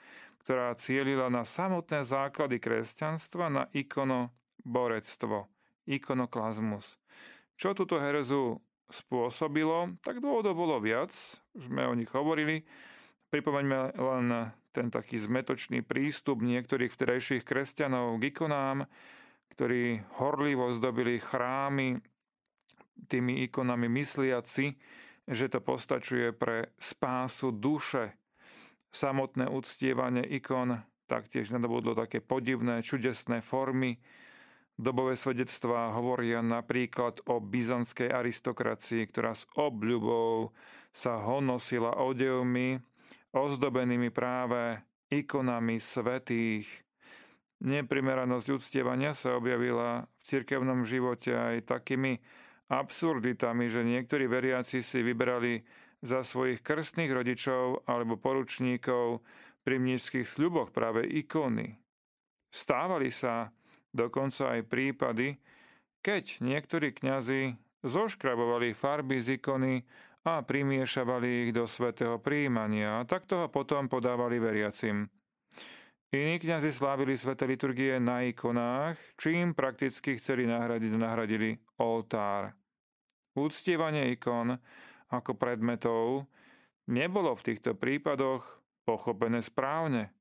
ktorá 0.44 0.76
cielila 0.76 1.32
na 1.32 1.42
samotné 1.48 2.04
základy 2.04 2.60
kresťanstva, 2.60 3.48
na 3.48 3.64
ikonoborectvo, 3.72 5.48
ikonoklazmus. 5.88 7.00
Čo 7.56 7.72
túto 7.72 7.96
herezu 7.96 8.60
spôsobilo, 8.92 9.96
tak 10.04 10.20
dôvodov 10.20 10.54
bolo 10.54 10.76
viac, 10.84 11.10
už 11.56 11.72
sme 11.72 11.88
o 11.88 11.96
nich 11.96 12.12
hovorili. 12.12 12.68
Pripomeňme 13.32 13.96
len 13.96 14.26
ten 14.76 14.92
taký 14.92 15.16
zmetočný 15.16 15.80
prístup 15.80 16.44
niektorých 16.44 16.92
vtedajších 16.92 17.42
kresťanov 17.42 18.20
k 18.20 18.30
ikonám, 18.30 18.84
ktorí 19.56 20.04
horlivo 20.20 20.68
zdobili 20.76 21.16
chrámy 21.16 22.04
tými 23.08 23.46
ikonami 23.48 23.90
mysliaci, 23.90 24.66
že 25.24 25.46
to 25.48 25.60
postačuje 25.64 26.36
pre 26.36 26.72
spásu 26.76 27.50
duše. 27.50 28.16
Samotné 28.94 29.50
uctievanie 29.50 30.22
ikon 30.22 30.78
taktiež 31.10 31.52
nadobudlo 31.52 31.96
také 31.96 32.20
podivné, 32.20 32.80
čudesné 32.80 33.40
formy. 33.44 33.98
Dobové 34.74 35.14
svedectvá 35.14 35.94
hovoria 35.94 36.42
napríklad 36.42 37.22
o 37.30 37.38
byzantskej 37.38 38.10
aristokracii, 38.10 39.06
ktorá 39.06 39.34
s 39.34 39.46
obľubou 39.54 40.50
sa 40.90 41.18
honosila 41.22 41.94
odevmi, 41.98 42.78
ozdobenými 43.34 44.10
práve 44.10 44.82
ikonami 45.10 45.78
svetých. 45.78 46.66
Neprimeranosť 47.62 48.46
uctievania 48.50 49.14
sa 49.14 49.38
objavila 49.38 50.10
v 50.18 50.22
cirkevnom 50.26 50.82
živote 50.82 51.34
aj 51.34 51.70
takými 51.70 52.18
absurditami, 52.68 53.68
že 53.68 53.84
niektorí 53.84 54.24
veriaci 54.28 54.80
si 54.80 55.04
vyberali 55.04 55.64
za 56.04 56.20
svojich 56.20 56.60
krstných 56.60 57.12
rodičov 57.12 57.88
alebo 57.88 58.20
poručníkov 58.20 59.24
pri 59.64 59.80
mnížských 59.80 60.28
sľuboch 60.28 60.72
práve 60.72 61.08
ikony. 61.08 61.80
Stávali 62.52 63.08
sa 63.08 63.50
dokonca 63.90 64.58
aj 64.58 64.68
prípady, 64.68 65.40
keď 66.04 66.44
niektorí 66.44 66.92
kňazi 66.92 67.56
zoškrabovali 67.80 68.76
farby 68.76 69.18
z 69.24 69.40
ikony 69.40 69.80
a 70.24 70.44
primiešavali 70.44 71.48
ich 71.48 71.50
do 71.52 71.64
svätého 71.64 72.20
príjmania 72.20 73.00
a 73.00 73.08
takto 73.08 73.44
ho 73.44 73.48
potom 73.48 73.88
podávali 73.88 74.40
veriacim. 74.40 75.08
Iní 76.14 76.38
kňazi 76.38 76.70
slávili 76.70 77.18
sveté 77.18 77.42
liturgie 77.42 77.98
na 77.98 78.22
ikonách, 78.22 78.94
čím 79.18 79.50
prakticky 79.50 80.14
chceli 80.14 80.46
nahradiť, 80.46 80.94
nahradili 80.94 81.58
oltár. 81.82 82.54
Úctievanie 83.34 84.14
ikon 84.14 84.54
ako 85.10 85.34
predmetov 85.34 86.30
nebolo 86.86 87.34
v 87.34 87.42
týchto 87.50 87.74
prípadoch 87.74 88.46
pochopené 88.86 89.42
správne. 89.42 90.14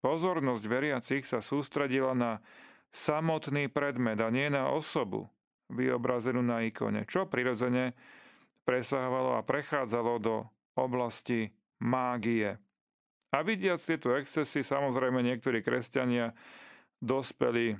Pozornosť 0.00 0.64
veriacich 0.64 1.28
sa 1.28 1.44
sústredila 1.44 2.16
na 2.16 2.40
samotný 2.88 3.68
predmet 3.68 4.24
a 4.24 4.32
nie 4.32 4.48
na 4.48 4.72
osobu, 4.72 5.28
vyobrazenú 5.68 6.40
na 6.40 6.64
ikone, 6.64 7.04
čo 7.04 7.28
prirodzene 7.28 7.92
presahovalo 8.64 9.36
a 9.36 9.44
prechádzalo 9.44 10.16
do 10.16 10.48
oblasti 10.80 11.52
mágie. 11.76 12.56
A 13.30 13.46
vidiac 13.46 13.78
tieto 13.78 14.18
excesy, 14.18 14.66
samozrejme 14.66 15.22
niektorí 15.22 15.62
kresťania 15.62 16.34
dospeli 16.98 17.78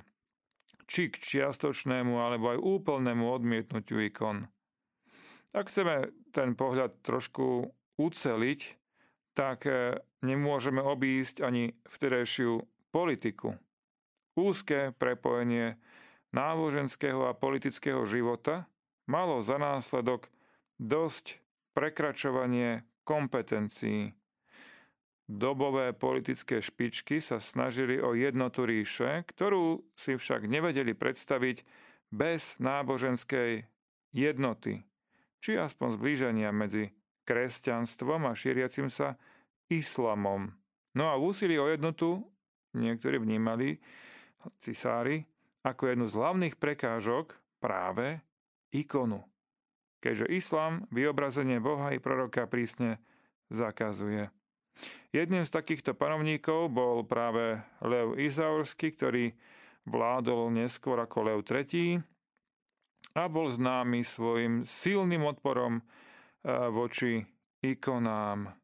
či 0.87 1.11
k 1.11 1.15
čiastočnému 1.19 2.19
alebo 2.19 2.55
aj 2.55 2.59
úplnému 2.59 3.27
odmietnutiu 3.27 3.99
ikon. 4.03 4.47
Ak 5.51 5.67
chceme 5.67 6.15
ten 6.31 6.55
pohľad 6.55 7.03
trošku 7.03 7.67
uceliť, 7.99 8.59
tak 9.35 9.67
eh, 9.67 9.99
nemôžeme 10.23 10.79
obísť 10.79 11.43
ani 11.43 11.75
vtedajšiu 11.87 12.63
politiku. 12.91 13.55
Úzke 14.35 14.95
prepojenie 14.95 15.75
náboženského 16.31 17.27
a 17.27 17.35
politického 17.35 18.07
života 18.07 18.67
malo 19.07 19.43
za 19.43 19.59
následok 19.59 20.31
dosť 20.79 21.43
prekračovanie 21.75 22.87
kompetencií. 23.03 24.15
Dobové 25.29 25.95
politické 25.95 26.59
špičky 26.59 27.23
sa 27.23 27.39
snažili 27.39 28.01
o 28.01 28.17
jednotu 28.17 28.67
ríše, 28.67 29.23
ktorú 29.31 29.85
si 29.95 30.17
však 30.19 30.49
nevedeli 30.49 30.91
predstaviť 30.91 31.63
bez 32.11 32.59
náboženskej 32.59 33.63
jednoty, 34.11 34.83
či 35.39 35.55
aspoň 35.55 35.87
zblíženia 35.95 36.51
medzi 36.51 36.91
kresťanstvom 37.23 38.27
a 38.27 38.35
šíriacim 38.35 38.91
sa 38.91 39.15
islamom. 39.71 40.51
No 40.91 41.07
a 41.07 41.15
v 41.15 41.31
úsilí 41.31 41.55
o 41.55 41.71
jednotu 41.71 42.19
niektorí 42.75 43.15
vnímali 43.21 43.79
cisári 44.59 45.23
ako 45.63 45.95
jednu 45.95 46.05
z 46.11 46.17
hlavných 46.17 46.55
prekážok 46.59 47.39
práve 47.63 48.19
ikonu 48.75 49.23
keďže 50.01 50.27
islám 50.33 50.89
vyobrazenie 50.89 51.61
Boha 51.61 51.93
i 51.93 52.01
proroka 52.01 52.49
prísne 52.49 52.97
zakazuje. 53.53 54.33
Jedným 55.11 55.43
z 55.43 55.51
takýchto 55.51 55.91
panovníkov 55.93 56.71
bol 56.71 57.03
práve 57.03 57.59
Lev 57.83 58.15
Izaurský, 58.15 58.95
ktorý 58.95 59.35
vládol 59.85 60.53
neskôr 60.53 60.97
ako 61.01 61.17
Lev 61.27 61.39
III 61.43 61.99
a 63.17 63.27
bol 63.27 63.51
známy 63.51 64.07
svojim 64.07 64.63
silným 64.63 65.27
odporom 65.27 65.79
e, 65.79 65.83
voči 66.71 67.25
ikonám. 67.59 68.55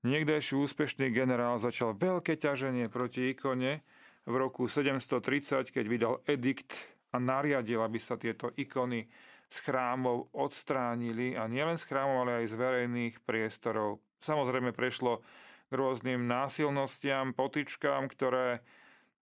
Niekdejší 0.00 0.56
úspešný 0.56 1.12
generál 1.12 1.60
začal 1.60 1.92
veľké 1.92 2.40
ťaženie 2.40 2.88
proti 2.88 3.36
ikone 3.36 3.84
v 4.24 4.34
roku 4.34 4.64
730, 4.64 5.68
keď 5.70 5.84
vydal 5.84 6.14
edikt 6.24 6.72
a 7.12 7.20
nariadil, 7.20 7.84
aby 7.84 8.00
sa 8.00 8.16
tieto 8.16 8.48
ikony 8.56 9.06
z 9.50 9.56
chrámov 9.66 10.30
odstránili 10.32 11.34
a 11.34 11.44
nielen 11.50 11.76
z 11.76 11.84
chrámov, 11.84 12.24
ale 12.26 12.42
aj 12.42 12.46
z 12.48 12.54
verejných 12.54 13.14
priestorov. 13.26 14.00
Samozrejme 14.20 14.76
prešlo 14.76 15.24
k 15.68 15.72
rôznym 15.72 16.28
násilnostiam, 16.28 17.32
potičkám, 17.32 18.10
ktoré 18.12 18.60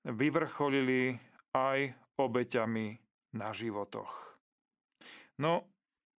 vyvrcholili 0.02 1.20
aj 1.54 1.94
obeťami 2.18 2.98
na 3.37 3.52
životoch. 3.54 4.40
No, 5.38 5.68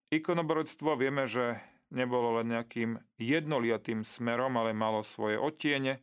ikonoborectvo 0.08 0.96
vieme, 0.96 1.28
že 1.28 1.60
nebolo 1.92 2.40
len 2.40 2.56
nejakým 2.56 2.96
jednoliatým 3.18 4.06
smerom, 4.06 4.56
ale 4.56 4.72
malo 4.72 5.04
svoje 5.04 5.36
odtiene. 5.36 6.00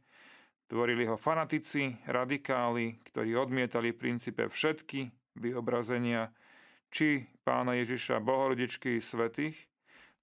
Tvorili 0.68 1.08
ho 1.08 1.16
fanatici, 1.16 1.96
radikáli, 2.06 3.00
ktorí 3.08 3.32
odmietali 3.40 3.96
v 3.96 4.02
princípe 4.04 4.52
všetky 4.52 5.08
vyobrazenia 5.40 6.36
či 6.92 7.24
pána 7.48 7.80
Ježiša 7.80 8.20
Bohorodičky 8.20 9.00
svetých. 9.00 9.56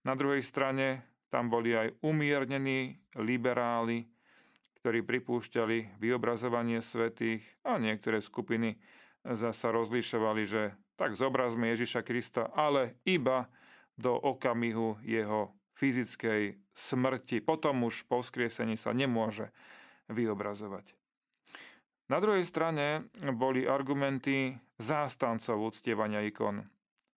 Na 0.05 0.13
druhej 0.13 0.45
strane 0.45 1.14
tam 1.35 1.51
boli 1.51 1.75
aj 1.75 1.99
umiernení 2.07 2.95
liberáli, 3.19 4.07
ktorí 4.79 5.03
pripúšťali 5.03 5.99
vyobrazovanie 5.99 6.79
svetých 6.79 7.43
a 7.67 7.75
niektoré 7.83 8.23
skupiny 8.23 8.79
zasa 9.27 9.75
rozlišovali, 9.75 10.43
že 10.47 10.79
tak 10.95 11.19
zobrazme 11.19 11.75
Ježiša 11.75 12.07
Krista, 12.07 12.55
ale 12.55 13.03
iba 13.03 13.51
do 13.99 14.15
okamihu 14.15 15.03
jeho 15.03 15.51
fyzickej 15.75 16.55
smrti. 16.71 17.43
Potom 17.43 17.83
už 17.83 18.07
po 18.07 18.23
vzkriesení 18.23 18.79
sa 18.79 18.95
nemôže 18.95 19.51
vyobrazovať. 20.07 20.95
Na 22.07 22.23
druhej 22.23 22.47
strane 22.47 23.11
boli 23.35 23.67
argumenty 23.67 24.55
zástancov 24.79 25.75
uctievania 25.75 26.23
ikon. 26.23 26.63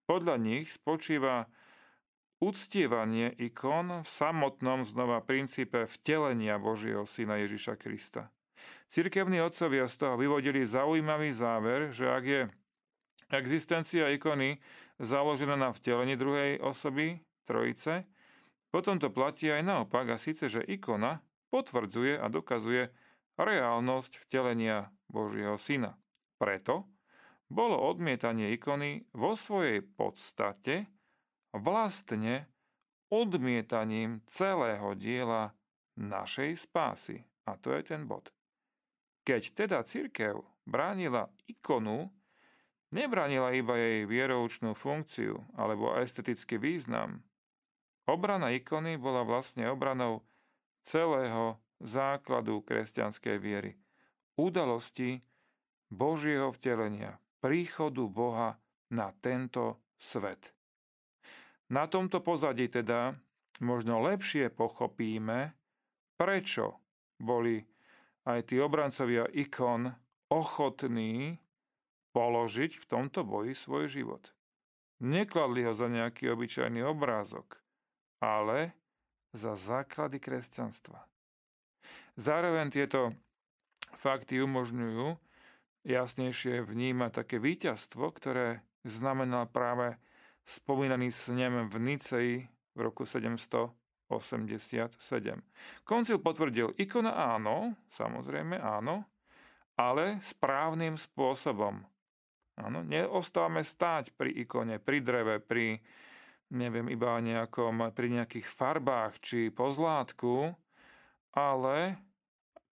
Podľa 0.08 0.40
nich 0.40 0.72
spočíva 0.72 1.50
uctievanie 2.40 3.32
ikon 3.40 4.04
v 4.04 4.08
samotnom 4.08 4.84
znova 4.84 5.24
princípe 5.24 5.88
vtelenia 5.88 6.60
Božieho 6.60 7.08
Syna 7.08 7.40
Ježiša 7.40 7.80
Krista. 7.80 8.28
Cirkevní 8.86 9.42
otcovia 9.42 9.90
z 9.90 9.94
toho 9.98 10.14
vyvodili 10.20 10.62
zaujímavý 10.62 11.34
záver, 11.34 11.90
že 11.90 12.06
ak 12.06 12.24
je 12.24 12.42
existencia 13.34 14.06
ikony 14.14 14.62
založená 15.02 15.58
na 15.58 15.74
vtelení 15.74 16.14
druhej 16.14 16.62
osoby, 16.62 17.18
trojice, 17.46 18.06
potom 18.70 18.98
to 18.98 19.08
platí 19.10 19.50
aj 19.50 19.62
naopak 19.62 20.14
a 20.14 20.16
síce, 20.18 20.50
že 20.50 20.66
ikona 20.66 21.22
potvrdzuje 21.50 22.18
a 22.18 22.26
dokazuje 22.26 22.90
reálnosť 23.38 24.26
vtelenia 24.26 24.90
Božieho 25.06 25.54
Syna. 25.56 25.94
Preto 26.36 26.90
bolo 27.46 27.78
odmietanie 27.78 28.50
ikony 28.52 29.06
vo 29.14 29.38
svojej 29.38 29.80
podstate 29.86 30.90
vlastne 31.58 32.48
odmietaním 33.12 34.22
celého 34.26 34.94
diela 34.98 35.54
našej 35.96 36.66
spásy. 36.66 37.22
A 37.46 37.54
to 37.56 37.70
je 37.74 37.82
ten 37.86 38.04
bod. 38.10 38.34
Keď 39.26 39.42
teda 39.54 39.78
církev 39.82 40.42
bránila 40.66 41.30
ikonu, 41.46 42.10
nebránila 42.94 43.54
iba 43.54 43.78
jej 43.78 44.06
vieroučnú 44.06 44.74
funkciu 44.74 45.38
alebo 45.54 45.94
estetický 45.98 46.58
význam. 46.58 47.22
Obrana 48.06 48.54
ikony 48.54 48.98
bola 48.98 49.26
vlastne 49.26 49.66
obranou 49.66 50.22
celého 50.86 51.58
základu 51.82 52.62
kresťanskej 52.62 53.36
viery. 53.42 53.74
Udalosti 54.38 55.18
Božieho 55.90 56.54
vtelenia, 56.54 57.18
príchodu 57.42 58.06
Boha 58.06 58.58
na 58.90 59.10
tento 59.18 59.82
svet. 59.98 60.55
Na 61.66 61.90
tomto 61.90 62.22
pozadí 62.22 62.70
teda 62.70 63.18
možno 63.58 63.98
lepšie 64.04 64.52
pochopíme, 64.54 65.54
prečo 66.14 66.78
boli 67.18 67.66
aj 68.26 68.52
tí 68.52 68.62
obrancovia 68.62 69.26
ikon 69.34 69.90
ochotní 70.30 71.42
položiť 72.14 72.78
v 72.80 72.84
tomto 72.86 73.26
boji 73.26 73.54
svoj 73.54 73.90
život. 73.90 74.32
Nekladli 75.02 75.66
ho 75.68 75.76
za 75.76 75.92
nejaký 75.92 76.32
obyčajný 76.32 76.80
obrázok, 76.86 77.60
ale 78.22 78.72
za 79.36 79.52
základy 79.52 80.16
kresťanstva. 80.16 81.04
Zároveň 82.16 82.72
tieto 82.72 83.12
fakty 84.00 84.40
umožňujú 84.40 85.20
jasnejšie 85.84 86.64
vnímať 86.64 87.10
také 87.12 87.36
víťazstvo, 87.36 88.08
ktoré 88.16 88.64
znamenal 88.88 89.44
práve 89.52 90.00
spomínaný 90.46 91.10
snem 91.10 91.66
v 91.66 91.76
Niceji 91.82 92.46
v 92.46 92.78
roku 92.78 93.02
787. 93.02 94.08
Koncil 95.82 96.22
potvrdil, 96.22 96.78
ikona 96.78 97.34
áno, 97.34 97.74
samozrejme 97.90 98.62
áno, 98.62 99.02
ale 99.74 100.22
správnym 100.22 100.94
spôsobom. 100.94 101.82
Áno, 102.56 102.80
neostávame 102.80 103.60
stáť 103.60 104.16
pri 104.16 104.32
ikone, 104.46 104.80
pri 104.80 105.04
dreve, 105.04 105.42
pri 105.42 105.82
neviem, 106.54 106.88
iba 106.88 107.20
nejakom, 107.20 107.92
pri 107.92 108.06
nejakých 108.16 108.48
farbách 108.48 109.20
či 109.20 109.52
pozlátku, 109.52 110.56
ale 111.36 112.00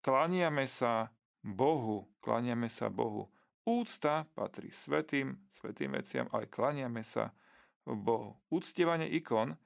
klaniame 0.00 0.64
sa 0.64 1.12
Bohu, 1.44 2.08
klaniame 2.24 2.72
sa 2.72 2.88
Bohu 2.88 3.28
Úcta 3.64 4.28
patrí 4.36 4.68
svetým, 4.68 5.40
svetým 5.56 5.96
veciam, 5.96 6.28
ale 6.36 6.52
klaniame 6.52 7.00
sa 7.00 7.32
Bohu. 7.85 8.41
Úctievanie 8.49 9.09
ikon 9.12 9.57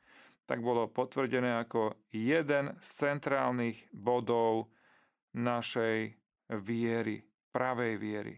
tak 0.48 0.64
bolo 0.64 0.88
potvrdené 0.88 1.60
ako 1.60 2.08
jeden 2.08 2.72
z 2.80 2.88
centrálnych 2.88 3.92
bodov 3.92 4.72
našej 5.36 6.16
viery, 6.64 7.20
pravej 7.52 7.94
viery. 8.00 8.34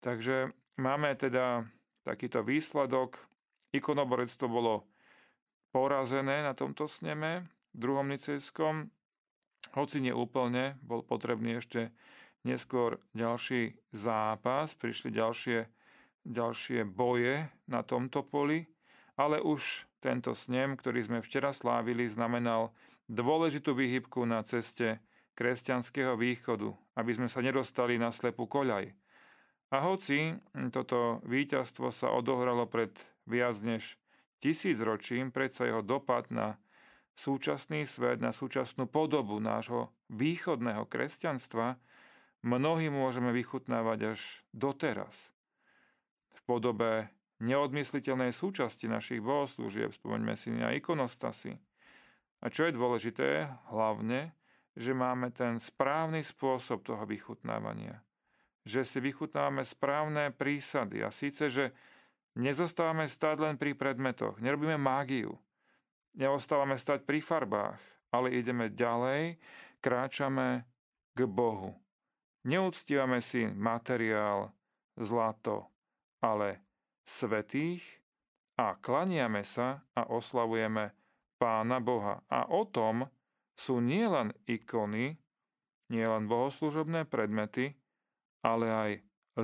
Takže 0.00 0.52
máme 0.80 1.12
teda 1.20 1.68
takýto 2.00 2.40
výsledok. 2.40 3.20
Ikonoborectvo 3.76 4.46
bolo 4.48 4.88
porazené 5.68 6.40
na 6.40 6.54
tomto 6.56 6.86
sneme, 6.88 7.50
druhom 7.74 8.06
nicejskom, 8.06 8.88
hoci 9.74 9.98
neúplne, 9.98 10.78
bol 10.80 11.02
potrebný 11.02 11.58
ešte 11.58 11.90
neskôr 12.46 13.02
ďalší 13.16 13.74
zápas, 13.90 14.78
prišli 14.78 15.10
ďalšie, 15.10 15.66
ďalšie 16.24 16.88
boje 16.88 17.48
na 17.68 17.84
tomto 17.84 18.24
poli, 18.24 18.66
ale 19.14 19.38
už 19.38 19.86
tento 20.02 20.36
snem, 20.36 20.76
ktorý 20.76 21.00
sme 21.04 21.18
včera 21.24 21.54
slávili, 21.54 22.08
znamenal 22.10 22.74
dôležitú 23.08 23.72
výhybku 23.76 24.24
na 24.24 24.44
ceste 24.44 25.00
kresťanského 25.36 26.16
východu, 26.16 26.72
aby 26.96 27.10
sme 27.16 27.28
sa 27.28 27.44
nedostali 27.44 28.00
na 28.00 28.12
slepú 28.12 28.48
koľaj. 28.48 28.92
A 29.74 29.76
hoci 29.82 30.38
toto 30.70 31.24
víťazstvo 31.26 31.90
sa 31.90 32.12
odohralo 32.14 32.70
pred 32.70 32.94
viac 33.26 33.58
než 33.64 33.98
tisíc 34.38 34.78
ročím, 34.78 35.34
predsa 35.34 35.66
jeho 35.66 35.82
dopad 35.82 36.30
na 36.30 36.60
súčasný 37.18 37.88
svet, 37.88 38.22
na 38.22 38.30
súčasnú 38.30 38.86
podobu 38.86 39.40
nášho 39.42 39.90
východného 40.12 40.86
kresťanstva, 40.86 41.80
mnohí 42.44 42.92
môžeme 42.92 43.34
vychutnávať 43.34 44.14
až 44.14 44.20
doteraz. 44.54 45.33
Podobe 46.44 47.08
neodmysliteľnej 47.40 48.30
súčasti 48.30 48.86
našich 48.86 49.20
bohoslúžieb, 49.24 49.92
spomeňme 49.92 50.34
si 50.36 50.52
na 50.52 50.72
ikonostasy. 50.76 51.56
A 52.44 52.52
čo 52.52 52.68
je 52.68 52.76
dôležité, 52.76 53.48
hlavne, 53.72 54.36
že 54.76 54.92
máme 54.92 55.32
ten 55.32 55.56
správny 55.56 56.20
spôsob 56.20 56.84
toho 56.84 57.02
vychutnávania. 57.08 58.04
Že 58.68 58.80
si 58.84 58.98
vychutnávame 59.00 59.64
správne 59.64 60.32
prísady 60.34 61.04
a 61.04 61.08
síce, 61.08 61.48
že 61.48 61.64
nezostávame 62.36 63.06
stať 63.06 63.36
len 63.44 63.56
pri 63.56 63.72
predmetoch, 63.72 64.40
nerobíme 64.42 64.76
mágiu, 64.76 65.38
neostávame 66.16 66.76
stať 66.76 67.06
pri 67.06 67.22
farbách, 67.22 67.80
ale 68.10 68.34
ideme 68.34 68.70
ďalej, 68.70 69.38
kráčame 69.78 70.66
k 71.14 71.20
Bohu. 71.28 71.74
Neúctívame 72.44 73.24
si 73.24 73.48
materiál, 73.48 74.52
zlato, 75.00 75.73
ale 76.24 76.64
svetých 77.04 77.84
a 78.56 78.80
klaniame 78.80 79.44
sa 79.44 79.84
a 79.92 80.08
oslavujeme 80.08 80.96
Pána 81.36 81.84
Boha. 81.84 82.24
A 82.32 82.48
o 82.48 82.64
tom 82.64 83.04
sú 83.52 83.84
nielen 83.84 84.32
ikony, 84.48 85.20
nielen 85.92 86.24
bohoslužobné 86.24 87.04
predmety, 87.04 87.76
ale 88.40 88.66
aj 88.72 88.90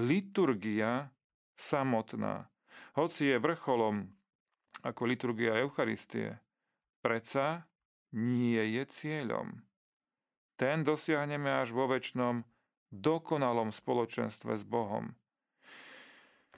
liturgia 0.00 1.12
samotná. 1.60 2.48
Hoci 2.96 3.28
je 3.28 3.36
vrcholom 3.36 4.08
ako 4.80 5.02
liturgia 5.04 5.60
Eucharistie, 5.60 6.40
predsa 7.04 7.68
nie 8.16 8.80
je 8.80 8.82
cieľom. 8.88 9.60
Ten 10.56 10.80
dosiahneme 10.80 11.60
až 11.60 11.76
vo 11.76 11.84
väčšnom 11.88 12.44
dokonalom 12.88 13.70
spoločenstve 13.70 14.56
s 14.56 14.64
Bohom. 14.64 15.19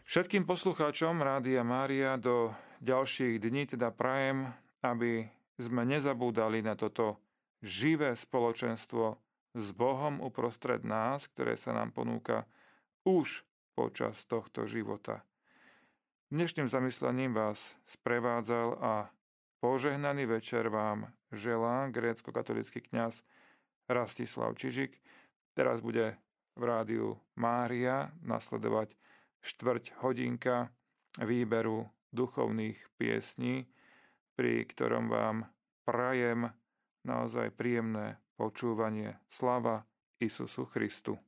Všetkým 0.03 0.43
poslucháčom 0.43 1.23
Rádia 1.23 1.63
Mária 1.63 2.19
do 2.19 2.51
ďalších 2.83 3.39
dní 3.39 3.71
teda 3.71 3.95
prajem, 3.95 4.51
aby 4.83 5.31
sme 5.63 5.87
nezabúdali 5.87 6.59
na 6.59 6.75
toto 6.75 7.23
živé 7.63 8.19
spoločenstvo 8.19 9.15
s 9.55 9.67
Bohom 9.71 10.19
uprostred 10.19 10.83
nás, 10.83 11.31
ktoré 11.31 11.55
sa 11.55 11.71
nám 11.71 11.95
ponúka 11.95 12.51
už 13.07 13.47
počas 13.79 14.27
tohto 14.27 14.67
života. 14.67 15.23
Dnešným 16.35 16.67
zamyslením 16.67 17.39
vás 17.39 17.71
sprevádzal 17.87 18.69
a 18.83 19.07
požehnaný 19.63 20.27
večer 20.27 20.67
vám 20.67 21.15
želá 21.31 21.87
grécko-katolický 21.95 22.91
kňaz 22.91 23.23
Rastislav 23.87 24.59
Čižik. 24.59 24.99
Teraz 25.55 25.79
bude 25.79 26.19
v 26.59 26.63
rádiu 26.67 27.23
Mária 27.39 28.11
nasledovať 28.27 28.99
štvrť 29.43 30.01
hodinka 30.01 30.71
výberu 31.21 31.91
duchovných 32.15 32.79
piesní, 32.97 33.67
pri 34.39 34.65
ktorom 34.65 35.13
vám 35.13 35.51
prajem 35.85 36.49
naozaj 37.03 37.53
príjemné 37.53 38.23
počúvanie. 38.39 39.19
Slava 39.29 39.85
Isusu 40.23 40.65
Christu. 40.71 41.19